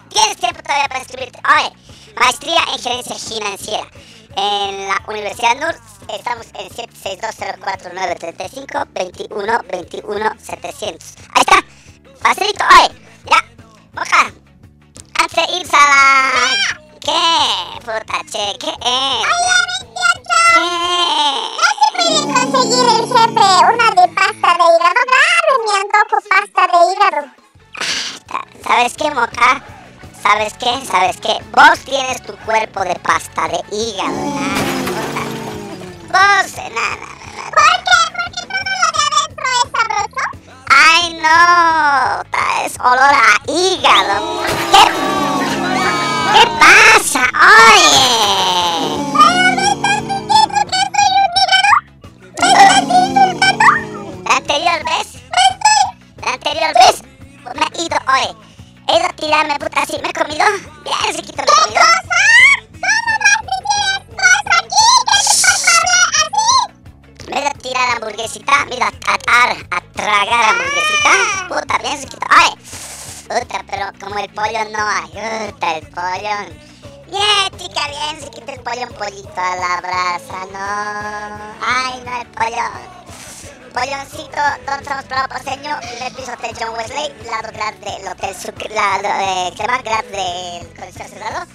[0.10, 1.40] Tienes tiempo todavía para inscribirte.
[1.48, 1.72] Oye,
[2.20, 3.88] maestría en gerencia financiera.
[4.36, 5.76] En la Universidad NUR
[6.14, 11.16] estamos en 762-04935 21 21 700.
[11.34, 11.64] Ahí está.
[12.20, 12.64] Facilito.
[12.66, 12.92] Oye,
[13.30, 13.44] ya.
[13.94, 14.32] Moja.
[15.20, 16.81] Antes de irse a la...
[17.04, 17.80] ¿Qué?
[17.80, 19.28] Puta, che, ¿qué es?
[20.54, 21.62] ¿Qué?
[21.96, 25.02] pueden conseguir el jefe una de pasta de hígado.
[25.10, 27.22] Claro, mi antojo pasta de hígado.
[28.64, 29.64] ¿Sabes qué, Moca?
[30.22, 30.86] ¿Sabes qué?
[30.86, 31.40] ¿Sabes qué?
[31.52, 34.12] Vos tienes tu cuerpo de pasta de hígado.
[34.12, 35.24] Nada.
[36.08, 37.08] Vos, nada.
[37.50, 37.98] ¿Por qué?
[38.14, 40.24] Porque todo lo de adentro es sabroso.
[40.70, 42.66] ¡Ay, no!
[42.66, 44.44] Es olor a hígado.
[44.72, 45.51] ¿Qué?
[46.34, 47.24] ¿Qué pasa?
[47.34, 49.22] Oye.
[54.24, 55.08] La anterior vez,
[56.26, 57.02] la anterior vez,
[57.56, 58.36] me he ido, oye,
[58.88, 60.46] he ido a tirarme, puta, así, me he comido,
[60.84, 61.82] bien riquito me he comido.
[67.30, 71.12] Me he ido a tirar hamburguesita, me he ido a, a, a tragar hamburguesita,
[71.50, 72.56] puta, bien riquito, oye,
[73.22, 76.36] puta, pero como el pollo no hay, puta, el pollo.
[77.08, 82.28] Bien, chica, bien riquito el pollo, un pollito a la brasa, no, ay, no, el
[82.28, 83.02] pollo.
[83.74, 88.70] Polloncito, donde estamos probado paseño, el piso de John Wesley, lado grande del hotel Sucre,
[88.76, 89.08] lado
[89.68, 91.46] más grande del Coliseo Cerrado.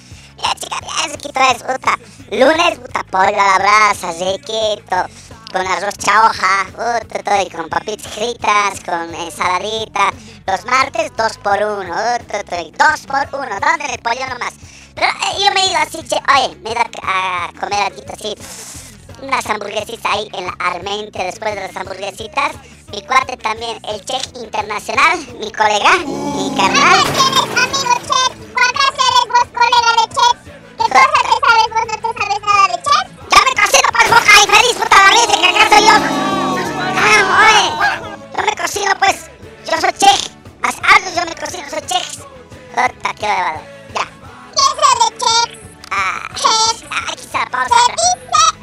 [0.43, 1.99] Ya chica, bien riquito es, puta.
[2.31, 5.07] Lunes, puta, pollo a la brasa, riquito,
[5.57, 10.13] con arroz puta, todo, y con papitas fritas, con ensaladita.
[10.47, 11.95] Los martes, dos por uno,
[12.29, 14.53] todo, y dos por uno, ¿dónde el pollo nomás?
[14.95, 18.35] Pero eh, yo me he ido así, che, oye, me ido a, comer algo así
[19.23, 22.53] unas hamburguesitas ahí en la Armente después de las hamburguesitas.
[22.93, 27.03] Mi cuate también, el chef internacional, mi colega, mi carnal.
[27.03, 28.53] ¿Tienes amigo chef?
[28.53, 30.37] ¿Cuántas eres vos colega de chef?
[30.77, 31.87] ¿Qué cosa te sabes vos?
[31.87, 32.46] ¿No te sabes
[35.11, 35.35] vida!
[35.41, 35.95] ¿Que acaso yo?
[36.99, 37.67] ¡Ah, oye!
[38.37, 39.17] Yo me cocino pues,
[39.71, 40.21] yo soy chef.
[40.63, 42.17] Hace años yo me cocino, soy chef.
[42.71, 43.61] Puta, qué bárbaro.
[43.95, 44.07] Ya.
[44.55, 45.59] ¿Quién sabe chef?
[45.91, 46.83] Ah, Chef.
[46.91, 47.75] ah, aquí está la pausa.
[47.75, 48.55] Se dice chef.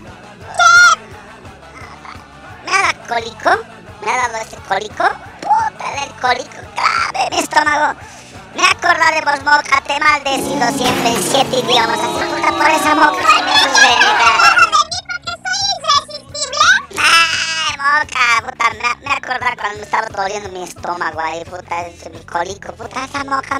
[2.65, 3.49] Me ha dado cólico,
[4.06, 5.03] me ha dado ese cólico.
[5.41, 7.99] Puta, el cólico grave en mi estómago.
[8.56, 11.99] Me acordado de vos, Moca, te maldecido siempre en siete idiomas.
[11.99, 14.83] Así, puta, por esa Moca
[16.97, 21.86] Ay, Moca, puta, me, me he acordado cuando me estaba doliendo mi estómago ahí, puta,
[22.12, 23.60] mi cólico, puta, esa Moca,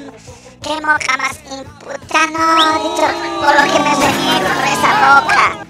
[0.62, 3.06] qué Moca más imputa, no, dicho,
[3.40, 5.66] por lo que me reniego por esa Moca.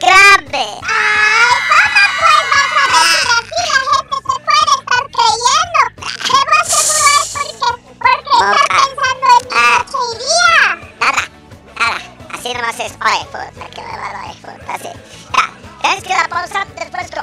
[0.00, 0.66] Grave.
[0.82, 3.58] Ay, ¿cómo pues vas a decir así?
[3.68, 5.80] La gente se puede estar creyendo.
[6.48, 8.76] Vos seguro es porque, porque estás Boca.
[8.78, 9.78] pensando en mi Ah.
[9.78, 10.62] noche y día.
[11.00, 11.22] Nada,
[11.80, 11.98] nada.
[12.34, 12.92] Así nomás es.
[12.92, 14.88] Oye, puta, que me va oye, puta, así.
[15.34, 15.44] Ya,
[15.82, 16.60] tienes que la pausa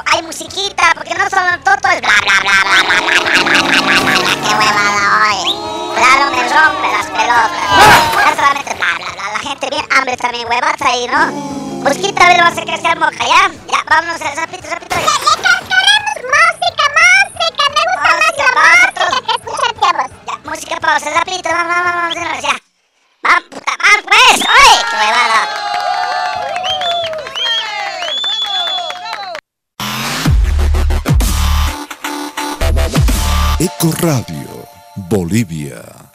[0.06, 3.62] hay musiquita, porque no solo todo es bla bla bla bla bla bla bla bla
[3.62, 4.92] bla bla bla qué huevada
[5.30, 5.54] oye.
[5.96, 7.52] Claro, me rompe las pelotas.
[8.16, 9.32] No solamente bla bla bla.
[9.34, 11.28] La gente bien hambre también, huevadas ahí, ¿no?
[11.84, 13.52] Musiquita, a ver, vamos a crecer moca, ¿ya?
[13.72, 14.96] Ya, vámonos, rapidito, rapidito.
[14.96, 17.64] Le cascaremos música, música.
[17.76, 19.22] Me gusta más la música.
[19.22, 20.12] que escucharte a vos.
[20.26, 21.85] Ya, música, pausa, vamos, vamos, vamos,
[34.06, 36.15] Radio, Bolivia.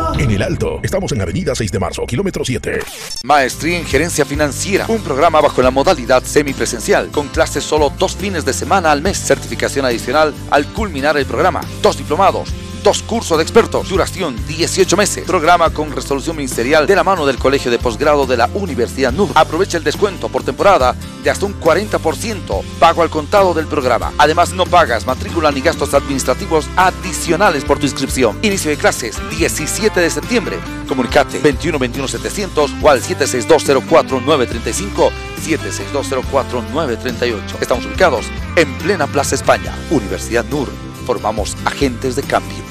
[0.17, 2.79] En el Alto, estamos en Avenida 6 de Marzo, kilómetro 7.
[3.23, 8.45] Maestría en Gerencia Financiera, un programa bajo la modalidad semipresencial, con clases solo dos fines
[8.45, 12.49] de semana al mes, certificación adicional al culminar el programa, dos diplomados,
[12.83, 17.37] dos cursos de expertos, duración 18 meses, programa con resolución ministerial de la mano del
[17.37, 19.29] Colegio de Posgrado de la Universidad NUR.
[19.35, 24.11] Aprovecha el descuento por temporada de hasta un 40%, pago al contado del programa.
[24.17, 28.37] Además, no pagas matrícula ni gastos administrativos adicionales por tu inscripción.
[28.41, 30.59] Inicio de clases 17 de septiembre.
[30.87, 37.57] Comunicate 21 21 700 o al 76204 935 76204 938.
[37.61, 40.69] Estamos ubicados en plena Plaza España, Universidad NUR.
[41.05, 42.70] Formamos agentes de cambio.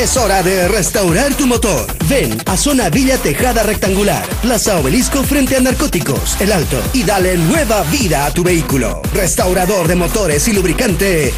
[0.00, 1.86] Es hora de restaurar tu motor.
[2.08, 7.36] Ven a Zona Villa Tejada Rectangular, Plaza Obelisco frente a Narcóticos, El Alto, y dale
[7.36, 9.02] nueva vida a tu vehículo.
[9.12, 11.34] Restaurador de motores y lubricante.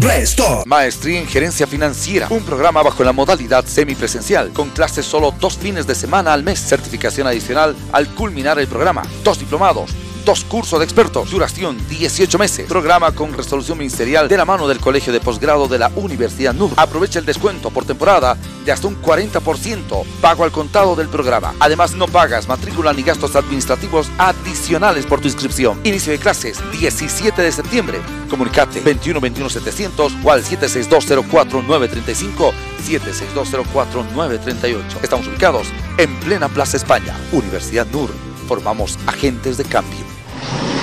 [0.00, 0.64] Restore.
[0.66, 5.86] Maestría en Gerencia Financiera, un programa bajo la modalidad semipresencial, con clases solo dos fines
[5.86, 9.92] de semana al mes, certificación adicional al culminar el programa, dos diplomados,
[10.24, 14.80] dos cursos de expertos, duración 18 meses, programa con resolución ministerial de la mano del
[14.80, 16.70] Colegio de Posgrado de la Universidad NUR.
[16.76, 21.54] Aprovecha el descuento por temporada de hasta un 40%, pago al contado del programa.
[21.60, 25.80] Además, no pagas matrícula ni gastos administrativos adicionales por tu inscripción.
[25.84, 28.00] Inicio de clases 17 de septiembre.
[28.30, 32.54] Comunicate 21 21 700 o al 76204 935
[32.84, 34.98] 76204 938.
[35.02, 38.31] Estamos ubicados en plena Plaza España, Universidad NUR.
[38.46, 40.21] Formamos agentes de cambio.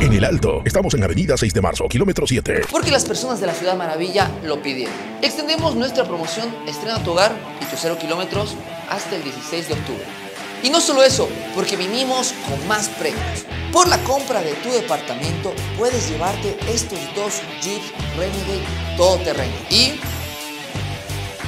[0.00, 2.62] En el Alto, estamos en Avenida 6 de Marzo, kilómetro 7.
[2.70, 4.94] Porque las personas de la Ciudad Maravilla lo pidieron.
[5.22, 8.54] Extendemos nuestra promoción Estrena tu hogar y tus cero kilómetros
[8.88, 10.04] hasta el 16 de octubre.
[10.62, 13.44] Y no solo eso, porque vinimos con más premios.
[13.72, 17.82] Por la compra de tu departamento puedes llevarte estos dos Jeep
[18.16, 20.00] Renegade todoterreno y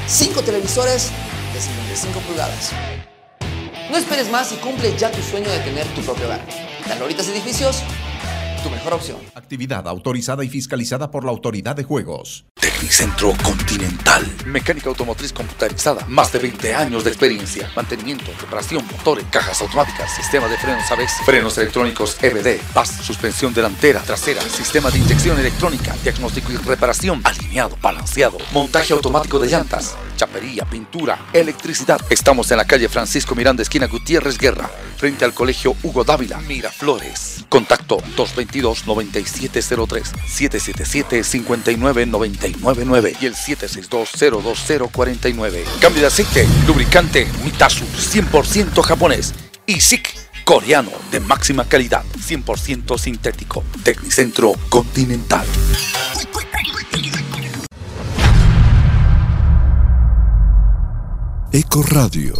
[0.07, 1.11] 5 televisores
[1.53, 2.73] de 55 pulgadas.
[3.91, 6.41] No esperes más y cumple ya tu sueño de tener tu propio hogar.
[6.89, 7.83] Las Loritas Edificios
[8.65, 9.19] tu mejor opción.
[9.35, 12.47] Actividad autorizada y fiscalizada por la Autoridad de Juegos.
[12.85, 14.31] Tecnicentro Continental.
[14.45, 16.05] Mecánica automotriz computarizada.
[16.07, 17.71] Más de 20 años de experiencia.
[17.75, 24.01] Mantenimiento, reparación, motores, cajas automáticas, sistema de frenos ABS, frenos electrónicos EBD, PAS, suspensión delantera,
[24.01, 30.67] trasera, sistema de inyección electrónica, diagnóstico y reparación, alineado, balanceado, montaje automático de llantas, chapería,
[30.67, 31.99] pintura, electricidad.
[32.11, 37.47] Estamos en la calle Francisco Miranda, esquina Gutiérrez Guerra, frente al colegio Hugo Dávila, Miraflores.
[37.49, 40.13] Contacto 222-9703,
[42.75, 45.65] 777-59999 y el 762-02049.
[45.81, 49.33] Cambio de aceite, lubricante Mitasu, 100% japonés.
[49.67, 50.09] Y SIC,
[50.45, 53.65] coreano, de máxima calidad, 100% sintético.
[53.83, 55.47] Tecnicentro Continental.
[61.53, 62.35] Eco Radio,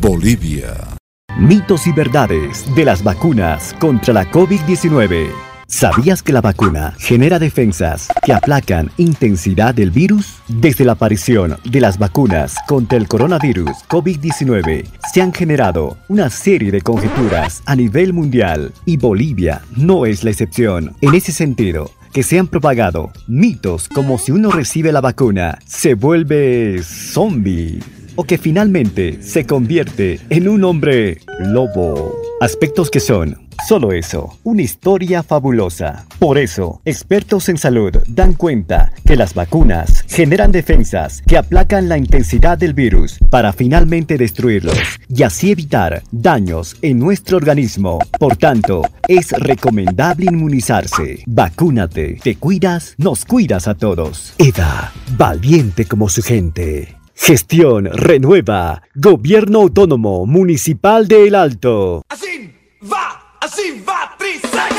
[0.00, 0.96] Bolivia.
[1.38, 5.49] Mitos y verdades de las vacunas contra la COVID-19.
[5.70, 10.42] ¿Sabías que la vacuna genera defensas que aplacan intensidad del virus?
[10.48, 16.72] Desde la aparición de las vacunas contra el coronavirus COVID-19 se han generado una serie
[16.72, 20.96] de conjeturas a nivel mundial y Bolivia no es la excepción.
[21.02, 25.94] En ese sentido, que se han propagado mitos como si uno recibe la vacuna se
[25.94, 27.78] vuelve zombie
[28.16, 32.12] o que finalmente se convierte en un hombre lobo.
[32.40, 36.06] Aspectos que son, solo eso, una historia fabulosa.
[36.18, 41.98] Por eso, expertos en salud dan cuenta que las vacunas generan defensas que aplacan la
[41.98, 47.98] intensidad del virus para finalmente destruirlos y así evitar daños en nuestro organismo.
[48.18, 51.22] Por tanto, es recomendable inmunizarse.
[51.26, 54.34] Vacúnate, te cuidas, nos cuidas a todos.
[54.38, 56.96] EDA, valiente como su gente.
[57.14, 58.82] Gestión Renueva.
[58.94, 62.02] Gobierno Autónomo Municipal de El Alto.
[62.08, 62.50] Así
[62.90, 64.70] va, así va, Trisay.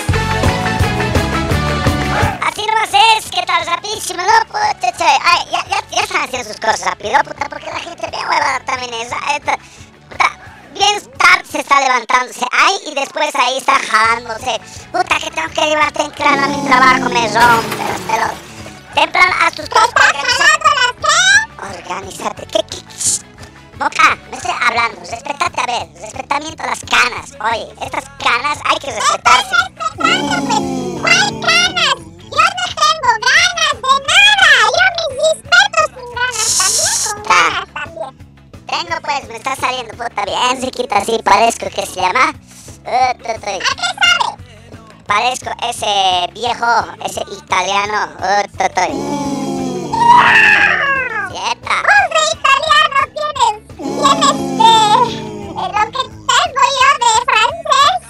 [2.47, 4.45] Así nomás es, que tan rapidísimo, ¿no?
[4.47, 8.07] puta, che, ay, ya, ya, ya están haciendo sus cosas rápido, puta, porque la gente
[8.09, 9.07] bien huevada también es.
[9.07, 9.57] esta-
[10.09, 10.29] puta,
[10.73, 14.59] bien tarde se está levantándose ahí y después ahí está jalándose.
[14.91, 18.37] Puta, que tengo que llevar temprano a mi trabajo, me rompe las pelotas.
[18.93, 19.93] Temprano a tus cosas.
[21.57, 22.45] Organízate.
[22.47, 22.77] ¿Qué, qué?
[23.81, 24.99] Moca, me estoy hablando.
[24.99, 25.87] Respetate, a ver.
[25.99, 27.31] Respetamiento a las canas.
[27.41, 29.55] Oye, estas canas hay que respetarse.
[31.01, 31.95] ¿Cuál ganas?
[31.97, 34.61] Yo no tengo ganas de nada.
[34.77, 38.11] Yo mis respetos sin ganas también, con ganas también.
[38.67, 42.35] Tengo pues, me está saliendo puta bien riquita así, parezco que se llama.
[42.85, 43.09] Eh.
[43.09, 43.59] ¿A qué sabe?
[45.07, 48.13] Parezco ese viejo, ese italiano.
[48.25, 48.47] Eh.
[51.31, 51.77] Quieta.
[51.81, 52.70] Vos de italiano
[53.81, 53.89] de,
[55.55, 58.01] de lo que tengo yo de francés.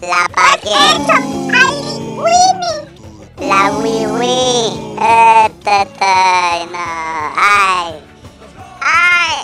[0.00, 1.00] La baguette.
[1.00, 1.16] Eso,
[1.60, 2.74] aliwini.
[3.38, 4.38] La wiwi.
[5.00, 6.14] Eh, tu, tu,
[6.72, 6.86] no.
[7.36, 7.90] Ay.
[8.80, 9.36] Ay.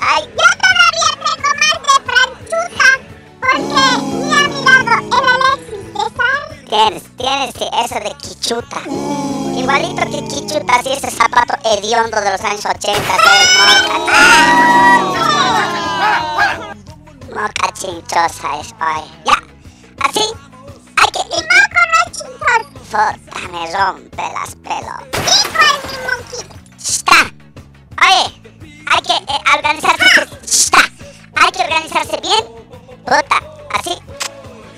[0.00, 0.22] Ay.
[0.38, 2.88] Yo todavía tengo más de franchuta
[3.40, 6.42] porque me ha mirado el Alexis de Sar.
[6.68, 8.80] Tienes, tienes sí, eso de quichuta.
[9.66, 12.78] Igualito que quichuta, así ese zapato hediondo de los años 80.
[12.78, 13.50] que es
[17.34, 17.72] moca.
[17.74, 19.02] Chinchosa es hoy.
[19.24, 19.42] Ya,
[20.08, 20.22] así
[20.98, 21.18] hay que...
[21.18, 22.62] Y moco no es chinchón.
[23.50, 25.24] Me rompe las pelotas.
[25.34, 26.54] Hijo es mi monquito.
[26.78, 27.18] Está.
[28.06, 28.26] Oye,
[28.86, 30.06] hay que eh, organizarse.
[30.44, 30.78] Está.
[31.42, 32.44] Hay que organizarse bien.
[33.04, 33.42] Puta,
[33.74, 33.98] así.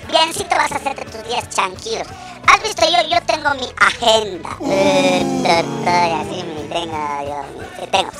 [0.09, 2.07] Biencito vas a hacerte tus días tranquilos.
[2.59, 2.85] ¿Has visto?
[2.85, 4.49] Yo, yo tengo mi agenda.
[4.59, 7.39] Y así me tengo yo.
[7.57, 8.11] mi- tengo.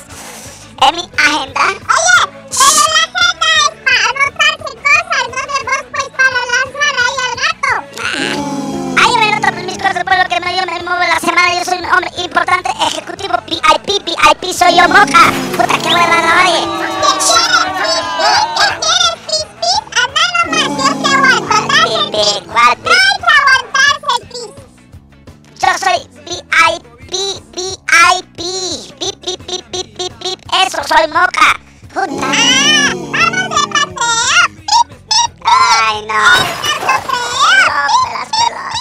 [0.82, 1.60] En mi agenda.
[1.60, 7.16] Oye, pero la agenda es para anotarse cosas, no de vos pues para lanzar ahí
[7.26, 7.72] al gato.
[9.00, 11.48] Ahí me noto mis cosas por lo que me, yo me muevo la semana.
[11.58, 15.22] Yo soy un hombre importante, ejecutivo, VIP, VIP, soy yo, moca.
[15.56, 16.62] Puta, qué huevada, oye.
[17.02, 17.64] ¿Qué quieres?
[18.56, 19.46] ¿Qué quieres pis?
[20.00, 21.76] Anda nomás, yo te aguanto.
[21.84, 22.76] Pipi, ¿cuál
[25.70, 28.40] Yo soy VIP, VIP, VIP,
[28.98, 31.60] VIP, VIP, VIP, VIP, eso soy moca.
[31.94, 32.26] Puta.
[32.26, 34.10] Ah, vamos de paseo.
[34.66, 36.08] Pip, pip, Ay, no.
[36.08, 38.78] no las pelotas.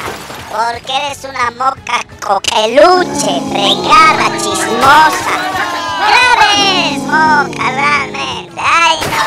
[0.52, 5.34] porque eres una moca coqueluche, fregada, chismosa.
[6.06, 8.60] ¡Graves, moca, realmente!
[8.64, 9.18] ¡Ay, no,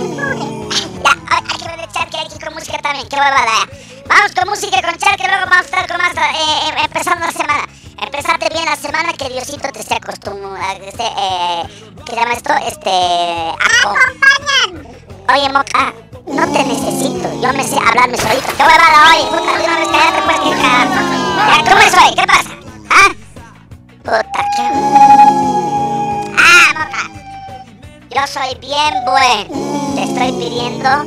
[0.00, 0.58] virtudes.
[1.04, 3.68] Ya, hay que chat que hay que ir con música también, qué huevada.
[4.08, 7.24] Vamos con música, con chat, que luego vamos a estar con más, eh, eh, empezando
[7.26, 7.62] la semana.
[8.00, 11.62] Empezate bien la semana, que Diosito te esté acostumbrado, este, eh,
[12.06, 12.52] ¿qué se llama esto?
[12.66, 14.86] Este, aco- Acompañan.
[15.34, 15.92] Oye, Moca,
[16.26, 17.28] no te necesito.
[17.42, 18.46] Yo me sé hablarme solito.
[18.56, 19.26] ¿Qué huevada, oye?
[19.26, 19.88] Puta, de una vez
[21.68, 22.14] ¿cómo es hoy?
[22.14, 22.50] ¿Qué pasa?
[22.90, 23.08] ¿Ah?
[24.02, 24.62] Puta, ¿qué?
[26.38, 27.10] Ah, Moca.
[28.10, 29.94] Yo soy bien bueno.
[29.94, 31.04] Te estoy pidiendo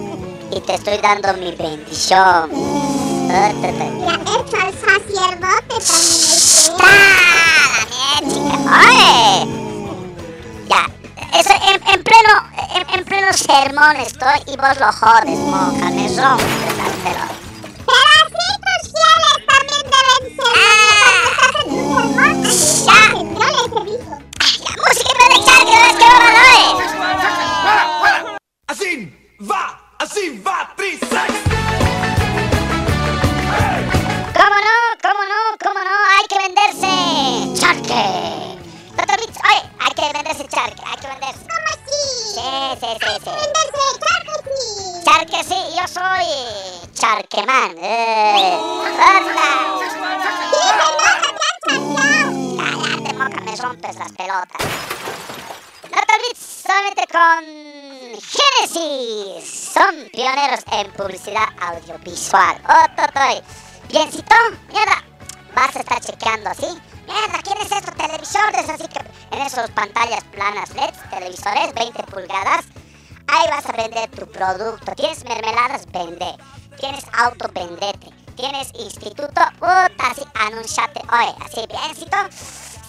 [0.52, 2.52] y te estoy dando mi bendición.
[3.34, 8.78] Al sacerdote también es ¡Ah, la!
[8.78, 9.48] ¡Oye!
[10.68, 10.84] Ya,
[11.40, 12.34] eso en, en pleno,
[12.76, 17.31] en, en pleno sermón estoy y vos lo jodes, moja, me rompes las pelotas.
[47.34, 47.48] ¡Anda!
[52.58, 54.68] Cállate, me rompes las pelotas.
[55.84, 57.46] Doctor Bits, solamente con
[58.20, 59.72] Genesis.
[59.74, 62.62] Son pioneros en publicidad audiovisual.
[62.68, 63.42] ¡Oh, totoy!
[63.88, 64.36] Biencito,
[64.68, 65.02] mierda.
[65.56, 66.68] Vas a estar chequeando así.
[67.08, 67.94] Mierda, ¿quién es esto?
[67.94, 69.00] Televisores, así que
[69.36, 72.66] en esas pantallas planas LEDs, televisores 20 pulgadas.
[73.28, 74.92] Ahí vas a vender tu producto.
[74.96, 76.36] Tienes mermeladas, vende.
[76.82, 78.10] Tienes auto, vendete.
[78.36, 81.00] Tienes instituto, puta, así, anunciate.
[81.14, 82.18] Oye, así, biencito.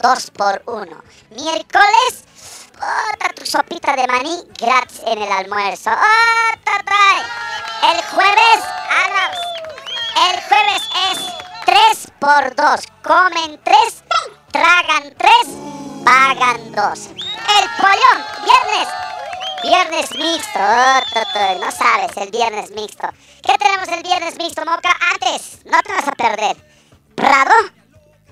[0.04, 0.86] 2 por 1
[1.30, 2.26] Miércoles,
[2.76, 5.92] otra tu sopita de maní gratis en el almuerzo.
[5.92, 7.96] Otra trae.
[7.96, 8.60] El jueves,
[9.06, 9.32] Ana,
[10.30, 11.20] el jueves es
[11.66, 14.04] 3 por 2 Comen 3,
[14.52, 15.32] tragan 3,
[16.04, 17.00] pagan 2.
[17.08, 18.88] El pollón, viernes,
[19.64, 23.08] Viernes mixto, oh, no sabes, el viernes mixto.
[23.42, 24.92] ¿Qué tenemos el viernes mixto, Moca?
[25.14, 26.58] Antes, no te vas a perder.
[27.16, 27.54] Prado,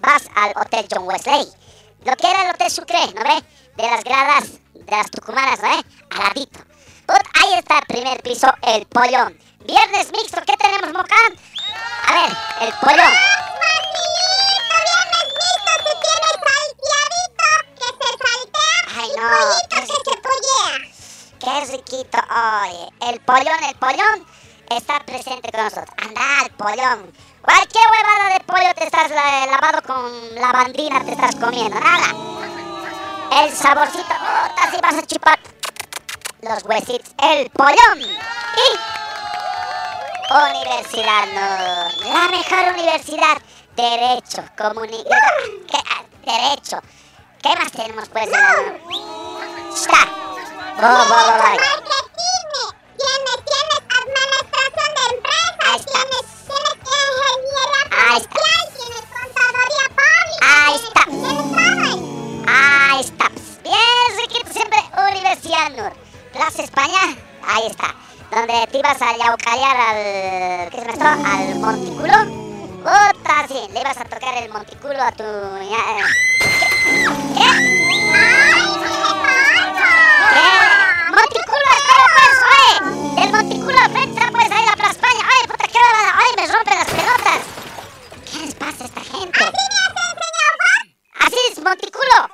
[0.01, 1.60] vas al Hotel John Wesley.
[2.03, 3.43] Lo que era el Hotel Sucre, ¿no ve?
[3.75, 4.43] De las gradas,
[4.73, 5.83] de las tucumanas, ¿no ve?
[6.09, 6.59] Al ladito.
[7.05, 9.37] Put, ahí está el primer piso, el pollón.
[9.65, 11.15] Viernes mixto, ¿qué tenemos, Moca?
[12.07, 13.09] A ver, el saltea,
[18.97, 19.29] Ay, no.
[21.39, 22.89] Qué riquito, oye.
[23.09, 24.25] El pollón, el pollón
[24.77, 25.89] está presente con nosotros.
[25.97, 27.11] Anda, el pollón.
[27.41, 31.79] Cualquier huevada de pollo te estás la- lavado con lavandina, te estás comiendo.
[31.79, 32.07] Nada.
[33.43, 35.39] El saborcito, puta, así vas a chupar
[36.41, 37.11] los huesitos.
[37.17, 37.99] El pollón.
[38.01, 38.77] Y
[40.33, 42.13] Universidad no.
[42.13, 43.37] La mejor universidad.
[43.75, 45.03] Derecho, comunidad.
[45.69, 45.77] ¿Qué?
[45.89, 46.79] Ah, Derecho.
[47.41, 48.51] ¿Qué más tenemos pues la...
[49.73, 50.05] Está.
[50.75, 51.15] Bo, bo, bo.
[51.15, 51.95] Marketing,
[52.97, 58.35] tienes, tienes administración de empresas, Ahí tienes, tienes ingeniería Ahí está.
[58.35, 61.01] comercial, tienes contaduría pública, Ahí está.
[61.05, 61.97] tienes todo ahí.
[62.47, 63.25] Ahí está.
[63.63, 64.79] Bien, riquito, siempre
[65.11, 65.71] Universidad.
[66.33, 67.03] Plaza España,
[67.47, 67.89] ahí está.
[68.31, 70.69] Donde te ibas a yaucalear al.
[70.71, 71.13] ¿Qué se me está?
[71.13, 72.13] Al montículo.
[72.81, 75.23] Puta, sí, le ibas a tocar el montículo a tu.
[75.23, 75.75] ¿Qué?
[77.35, 77.49] ¿Qué?
[80.31, 80.47] ¿Qué?
[81.11, 83.10] Montículo, espera pues, oye.
[86.41, 87.41] Me rompen las pelotas.
[88.31, 89.43] ¿Qué les pasa a esta gente?
[91.19, 92.29] Así es, montículo.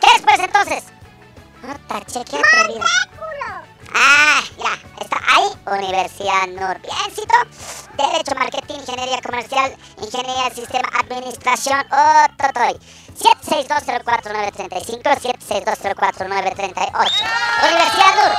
[0.00, 0.84] ¿Qué es pues entonces?
[1.60, 2.84] Puta, che, qué atrevida.
[3.94, 6.80] Ah, ya, está ahí, Universidad Nur.
[6.82, 7.34] Biencito.
[7.96, 12.78] Derecho, Marketing, Ingeniería Comercial, Ingeniería del Sistema, Administración, oh, totoy.
[13.18, 17.10] 76204-935, 76204-938.
[17.64, 18.32] Universidad Nur.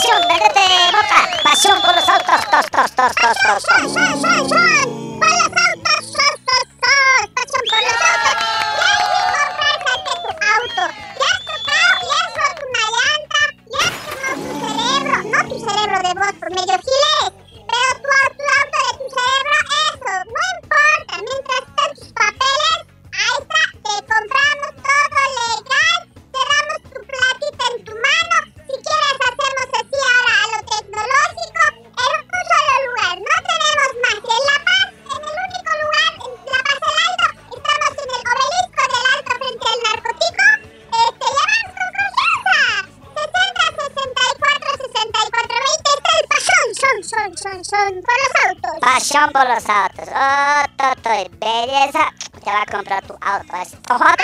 [0.00, 0.60] Pasión, véndete,
[0.92, 1.42] moca.
[1.42, 5.09] Pasión por los autos, tos, tos, tos, tos, tos, tos.
[49.28, 50.08] Por los autos.
[50.08, 52.12] Oh, Toto, y belleza.
[52.42, 53.56] Te va a comprar tu auto.
[53.56, 53.74] Es...
[53.90, 54.20] Ojo, dale,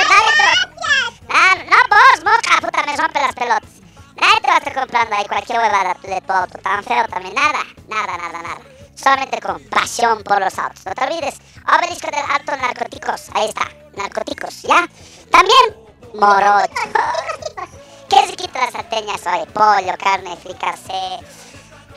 [1.28, 3.70] Ah, no vos, moca, puta, me rompe las pelotas.
[4.16, 6.58] Nadie te va a estar comprando ahí cualquier huevada de tu.
[6.62, 7.34] Tan feo también.
[7.34, 8.60] Nada, nada, nada, nada.
[8.94, 10.86] Solamente con pasión por los autos.
[10.86, 11.34] No te olvides.
[11.76, 13.28] Obelisco del Alto Narcóticos.
[13.34, 13.68] Ahí está.
[13.96, 14.88] Narcóticos, ¿ya?
[15.30, 15.76] También
[16.14, 16.72] morocho.
[18.08, 19.44] Qué riquito las salteñas hoy.
[19.52, 20.92] Pollo, carne, fricarse.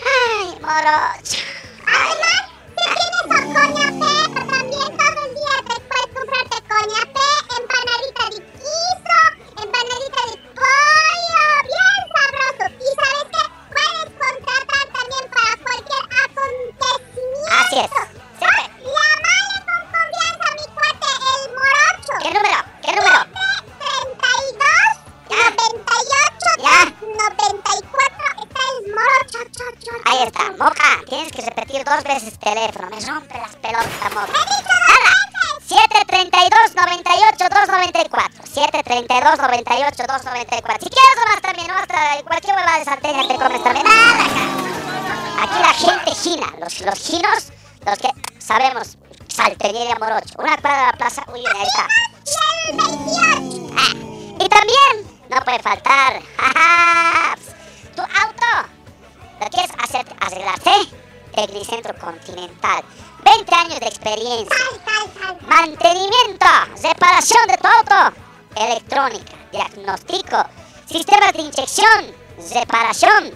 [0.02, 1.29] Ay, morocho.
[30.06, 31.02] Ahí está, Moca.
[31.08, 32.90] Tienes que repetir dos veces el teléfono.
[32.90, 34.34] Me rompe las pelotas, Moca.
[34.88, 35.20] Nada.
[35.68, 42.86] 732 98 294 732 98 294 Si quieres nomás también, no hasta cualquier huevada de
[42.86, 43.86] salteña te comes también.
[43.86, 44.24] Nada.
[45.44, 47.52] Aquí la gente china, los, los chinos,
[47.86, 48.10] los que
[48.40, 50.34] sabemos salteñería morocho.
[50.38, 51.88] Una cuadra de la plaza, uy, ahí está.
[53.78, 53.94] Ah,
[54.40, 56.20] y también, no puede faltar,
[57.96, 58.39] tu auto.
[59.40, 60.72] ¿Lo quieres hacer arreglarse?
[61.34, 62.84] Tecnicentro Continental.
[63.24, 64.56] 20 años de experiencia.
[65.42, 66.48] Mantenimiento,
[66.84, 68.18] reparación de tu auto.
[68.56, 70.38] Electrónica, diagnóstico,
[70.86, 72.14] sistemas de inyección,
[72.54, 73.34] reparación,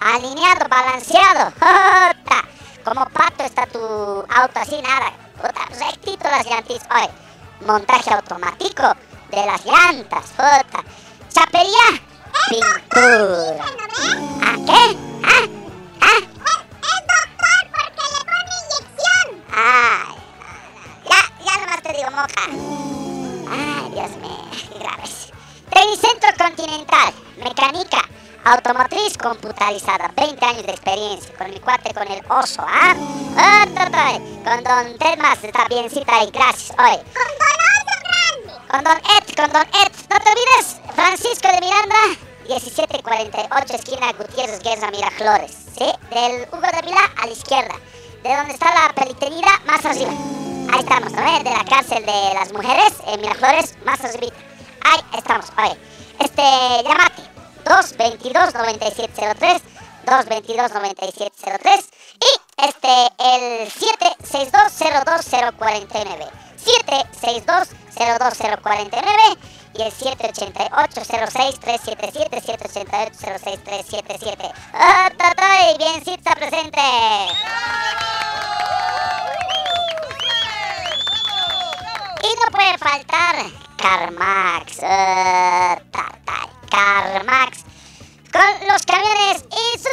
[0.00, 1.52] alineado, balanceado.
[1.60, 2.44] Jota.
[2.84, 5.12] Como pato está tu auto así, nada.
[5.36, 6.82] Puta, rectito las llantas.
[6.94, 7.10] Oye,
[7.66, 8.92] montaje automático
[9.30, 10.26] de las llantas.
[10.36, 10.84] Puta.
[11.32, 12.00] Chapería,
[12.48, 13.64] pintura.
[14.42, 14.96] ¿A qué?
[15.24, 15.46] ¿Ah?
[19.58, 20.14] Ay,
[21.08, 22.44] ya, ya nomás te digo, moca.
[23.50, 25.32] Ay, Dios qué graves.
[25.70, 28.02] Tecnicentro Continental, mecánica,
[28.44, 32.94] automotriz computarizada, 20 años de experiencia, con mi cuate, con el oso, ¿ah?
[33.38, 33.64] Oh,
[34.44, 37.02] con don Termas, está biencita y gracias, oye.
[37.12, 37.46] Con
[38.86, 41.96] don Ed, con don Ed, no te olvides, Francisco de Miranda,
[42.48, 45.90] 1748, esquina Gutiérrez Guerra Miraflores, ¿sí?
[46.10, 47.74] Del Hugo de Vila a la izquierda,
[48.22, 50.12] de donde está la pelitería, más arriba.
[50.72, 51.24] Ahí estamos, ¿no?
[51.24, 51.42] ves?
[51.42, 54.36] De la cárcel de las mujeres, en Miraflores, más arriba.
[54.84, 55.76] Ahí estamos, oye.
[56.20, 56.42] Este,
[56.84, 57.22] llámate,
[57.64, 59.62] 222-9703,
[60.06, 61.84] 222-9703,
[62.20, 62.28] y
[62.64, 69.38] este, el 762-02049, 762-02049,
[69.74, 74.52] y el 788-06-377, 788-06-377.
[74.74, 75.76] ¡Oh, Totoy!
[75.78, 76.80] ¡Biencita presente!
[82.22, 83.36] Y no puede faltar
[83.76, 84.78] Carmax.
[84.82, 86.48] ¡Oh, tatay!
[86.70, 87.64] Carmax.
[88.36, 89.88] Con los camiones y su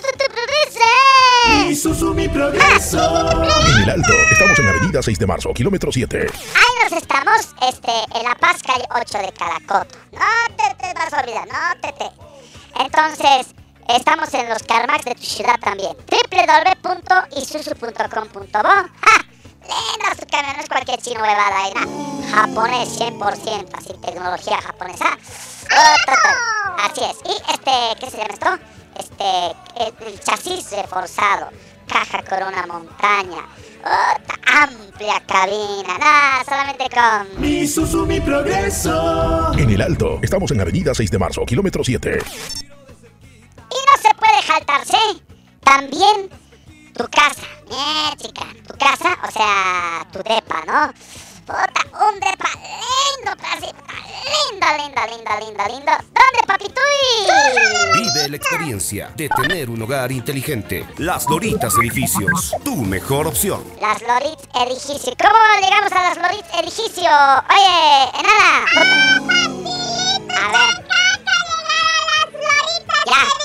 [1.72, 3.00] Isuzu mi progreso.
[3.70, 6.18] En el Alto, estamos en Avenida 6 de Marzo, kilómetro 7.
[6.20, 6.30] Ahí
[6.84, 9.98] nos estamos, este, en La Paz, calle 8 de Caracoto.
[10.12, 10.20] No
[10.58, 12.12] te, te vas a olvidar, no te te.
[12.82, 13.56] Entonces,
[13.88, 15.96] estamos en los Carmax de tu ciudad también.
[15.96, 19.23] www.isuzu.com.bo ¡Ja!
[20.20, 21.88] Su camión, no es cualquier chino huevada ahí, nada.
[22.34, 25.18] Japonés 100%, así, tecnología japonesa.
[25.72, 26.82] Oh.
[26.84, 27.18] Así es.
[27.26, 28.60] Y este, ¿qué se llama esto?
[29.00, 31.50] Este, el, chasis reforzado.
[31.88, 33.46] Caja Corona Montaña.
[33.86, 35.98] Oh, amplia cabina.
[35.98, 37.42] Nada, solamente con...
[38.08, 39.54] Mi progreso.
[39.58, 42.20] En el Alto, estamos en Avenida 6 de Marzo, kilómetro 7.
[42.20, 44.98] Y no se puede jaltarse
[45.64, 46.30] también
[46.94, 47.42] tu casa.
[47.72, 50.94] Eh, chica, tu casa, o sea, tu depa, ¿no?
[51.46, 53.68] Puta, un depa lindo, así,
[54.52, 55.92] lindo, lindo, lindo, lindo, lindo.
[55.92, 56.82] ¿Dónde, papituy?
[57.94, 60.88] Vive la experiencia de tener un hogar inteligente.
[60.98, 63.64] Las Loritas Edificios, tu mejor opción.
[63.82, 65.14] Las Lorits Edificio.
[65.20, 67.10] ¿Cómo llegamos a las Lorits Edificio?
[67.10, 68.66] Oye, Enana.
[70.30, 70.84] A ver.
[73.06, 73.12] Ya.
[73.12, 73.44] Ya.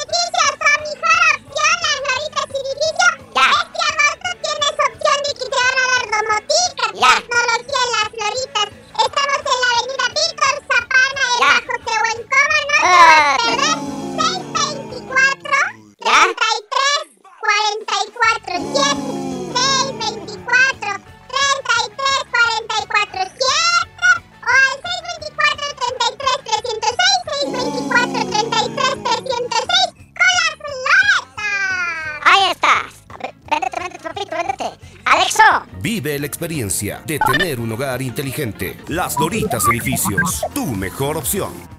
[36.18, 38.76] La experiencia de tener un hogar inteligente.
[38.88, 41.78] Las Loritas Edificios, tu mejor opción.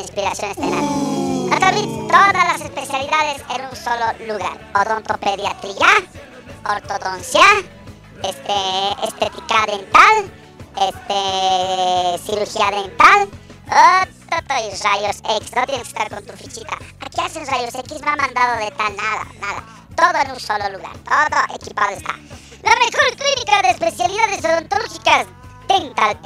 [0.00, 0.86] La inspiración este enano.
[1.50, 4.58] No te olvides, todas las especialidades en un solo lugar.
[4.74, 5.88] Odontopediatría,
[6.64, 7.44] ortodoncia,
[8.22, 10.32] este, estética dental,
[10.80, 13.28] este, cirugía dental,
[13.68, 14.04] oh,
[14.48, 15.54] y rayos X.
[15.54, 16.76] No tienes que estar con tu fichita.
[17.00, 19.64] Aquí hacen rayos X, me ha mandado de tal, nada, nada.
[19.96, 22.14] Todo en un solo lugar, todo equipado está.
[22.62, 25.26] La mejor clínica de especialidades odontológicas
[25.70, 26.18] Dental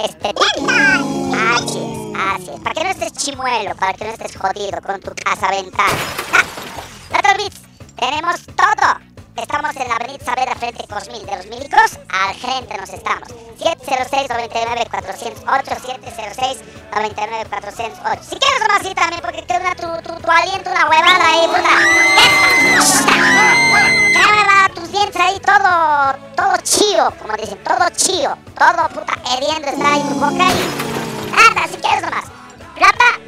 [3.45, 5.93] para que no estés jodido con tu casa ventana.
[7.11, 7.61] No te olvides,
[7.95, 8.97] tenemos todo.
[9.35, 11.99] Estamos en la avenida Saavedra frente a de los Milicos.
[12.09, 13.29] Al frente nos estamos.
[13.59, 15.45] 706-99-408,
[16.91, 18.23] 706-99-408.
[18.23, 21.45] Si quieres más así también, porque te da tu, tu, tu aliento una huevada ahí,
[21.45, 21.69] puta.
[24.11, 24.69] ¡Qué huevada!
[24.73, 28.35] Tus dientes ahí todo, todo chío, como dicen, todo chío.
[28.57, 30.67] Todo, puta, heriendo está ahí tu boca y...
[31.29, 32.34] Nada, si quieres nomás.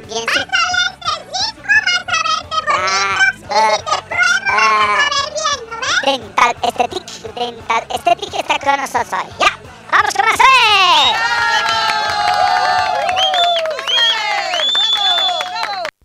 [0.08, 0.40] Bien sí.
[2.70, 3.18] Ah,
[3.50, 3.78] ah,
[4.48, 5.08] ah.
[6.02, 7.04] Dental Aesthetic,
[7.34, 9.30] Dental Aesthetic está con nosotros hoy.
[9.38, 9.58] ¡Ya!
[9.92, 10.40] ¡Vamos con más!
[10.40, 11.12] ¡Eh!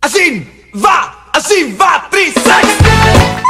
[0.02, 3.43] Así va, así va, Trisay.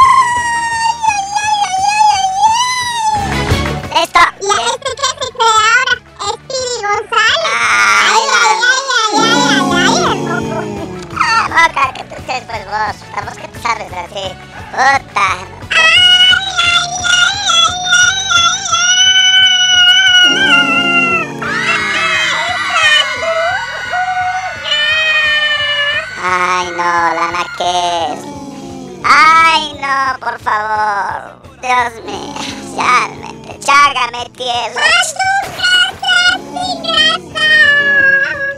[12.25, 14.35] Que seas pues vos, vos que tú sabes así.
[14.71, 15.29] Puta.
[26.23, 28.21] Ay, no, Lana, ¿qué es?
[29.05, 31.43] Ay, no, por favor.
[31.61, 32.35] Dios mío,
[32.75, 34.83] realmente, chágame tierra.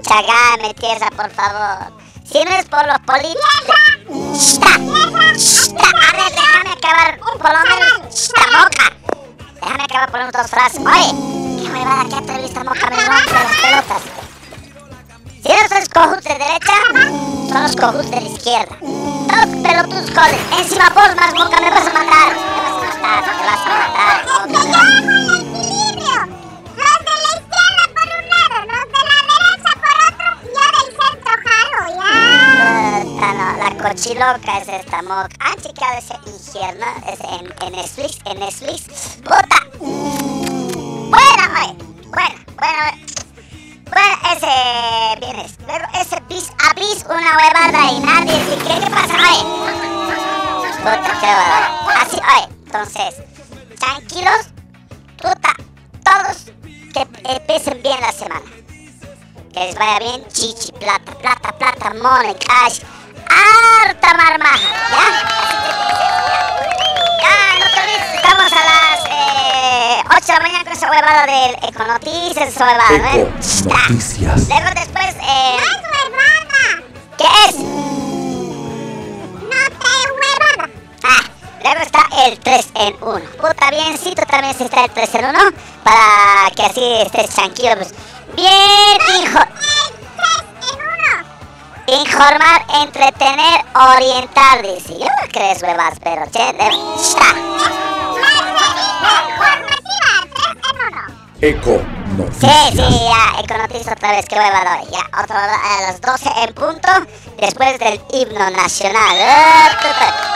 [0.03, 2.06] Chágame tierra, por favor.
[2.37, 3.41] Si no es por los políticos...
[4.61, 4.79] A
[6.13, 8.15] ver, déjame acabar por lo menos...
[8.15, 8.93] ¡Shta, moca!
[9.55, 10.81] Déjame acabar por unas dos frases.
[10.81, 14.03] Oye, qué huevada, qué atrevista moca me rompe las pelotas.
[15.43, 16.75] Si no son los cojuts de derecha,
[17.49, 18.77] son los cojuts de la izquierda.
[18.83, 20.41] Todos pelotudos joden.
[20.59, 22.37] Encima vos más moca me vas a matar.
[22.37, 25.16] Me vas a matar, me vas a matar.
[33.97, 35.29] Cochiloca es esta moca.
[35.41, 36.87] ¿Han chequeado ese infierno?
[37.09, 39.17] Es en, en Netflix, en Netflix.
[39.23, 39.67] ¡Puta!
[39.81, 41.75] Bueno, oye,
[42.09, 42.85] bueno, bueno,
[43.91, 45.57] bueno, ese vienes.
[45.67, 49.45] Luego ese bis a bis, una huevada y nadie se cree que pasa, oye.
[50.79, 52.03] Puta, qué huevada.
[52.03, 53.15] Así, oye, entonces,
[53.79, 54.49] tranquilos,
[55.17, 55.55] puta,
[56.05, 56.53] todos
[56.93, 58.45] que empiecen bien la semana.
[59.55, 62.81] Que les vaya bien, chichi, plata, plata, plata, money, cash,
[63.29, 65.07] harta marmaja, ¿ya?
[67.23, 67.59] Ya.
[67.59, 71.57] No te olvides, estamos a las eh, 8 de la mañana con esa huevada del
[71.69, 73.17] Econoticias, esa huevada, ¿no?
[73.17, 73.89] Ya.
[73.89, 74.49] Noticias.
[74.49, 75.57] Luego después, eh...
[77.19, 77.57] ¿Qué es?
[81.03, 81.23] Ah,
[81.63, 83.21] luego está el 3 en 1.
[83.41, 85.39] Puta, biencito también si está el 3 en 1.
[85.83, 87.77] Para que así estés tranquilo.
[87.77, 87.95] Pues.
[88.35, 89.39] Bien, hijo.
[91.89, 94.99] Informar, entretener, orientar, dice.
[94.99, 96.71] Yo no crees, huevas, pero che, de...
[101.43, 101.81] Eco
[102.41, 104.91] Sí, sí, ya, Econoticia otra vez, qué hueva doy.
[104.91, 106.89] Ya, otro, a las 12 en punto,
[107.39, 109.17] después del himno nacional.
[109.17, 109.69] ¡Eh!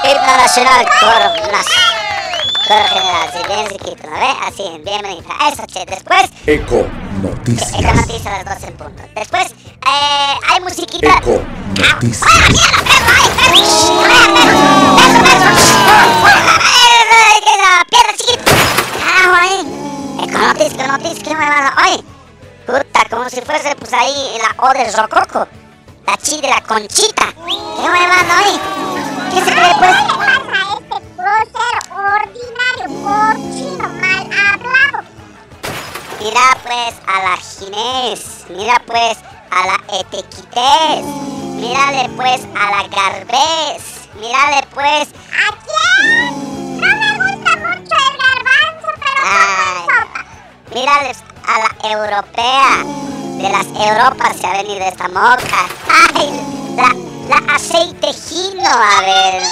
[0.05, 4.29] Himno nacional, coro, nas- coro general, sí, bien chiquito, ¿no ve?
[4.47, 5.35] Así, bien bonita.
[5.51, 6.87] Eso, che, después, Eco
[7.23, 7.75] Noticias.
[7.75, 9.03] Econoticia a las 12 en punto.
[9.15, 11.19] Después, eh, hay musiquita.
[11.19, 11.43] Eco
[11.77, 12.31] Noticias.
[20.61, 21.35] Econotis, qué.
[21.77, 22.05] ¡Ay!
[22.67, 25.49] Puta, como si fuese pues ahí la O del Rococo.
[26.07, 27.33] La chi de la conchita.
[27.33, 28.61] ¡Qué huevada ahí!
[29.33, 30.50] ¿Qué se cree pues?
[36.21, 38.45] Mira pues a la Ginés.
[38.51, 39.17] Mira pues
[39.51, 41.05] a la Etequités.
[41.57, 43.83] Mírale pues a la Garbés.
[44.21, 45.09] Mírale pues.
[45.33, 46.79] ¿A quién?
[46.79, 49.81] No me gusta mucho el garbanzo, pero Ay.
[49.81, 50.25] sopa.
[50.75, 52.85] Mírales a la europea.
[53.39, 55.69] De las Europas se ha venido esta moca.
[56.15, 56.31] ¡Ay!
[56.77, 56.89] La,
[57.29, 59.43] la aceite gino, a ver.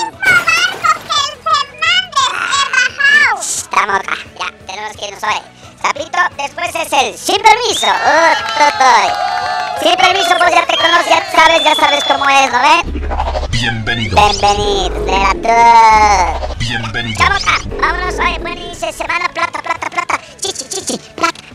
[3.40, 4.16] Esta moca.
[4.38, 5.57] Ya, tenemos que irnos hoy.
[5.80, 7.86] Zapito, después es el sin permiso.
[9.82, 13.08] Sin permiso, pues ya te conoces, ya sabes, ya sabes cómo es, ¿no ven?
[13.50, 14.16] Bienvenido.
[14.16, 15.32] Bienvenido de la
[16.40, 16.58] tour.
[16.58, 17.18] Bienvenido.
[17.18, 20.20] Chamoca, vámonos, oye, pues, bueno, se, plata, plata, plata.
[20.40, 21.47] Chichi, chichi, plata.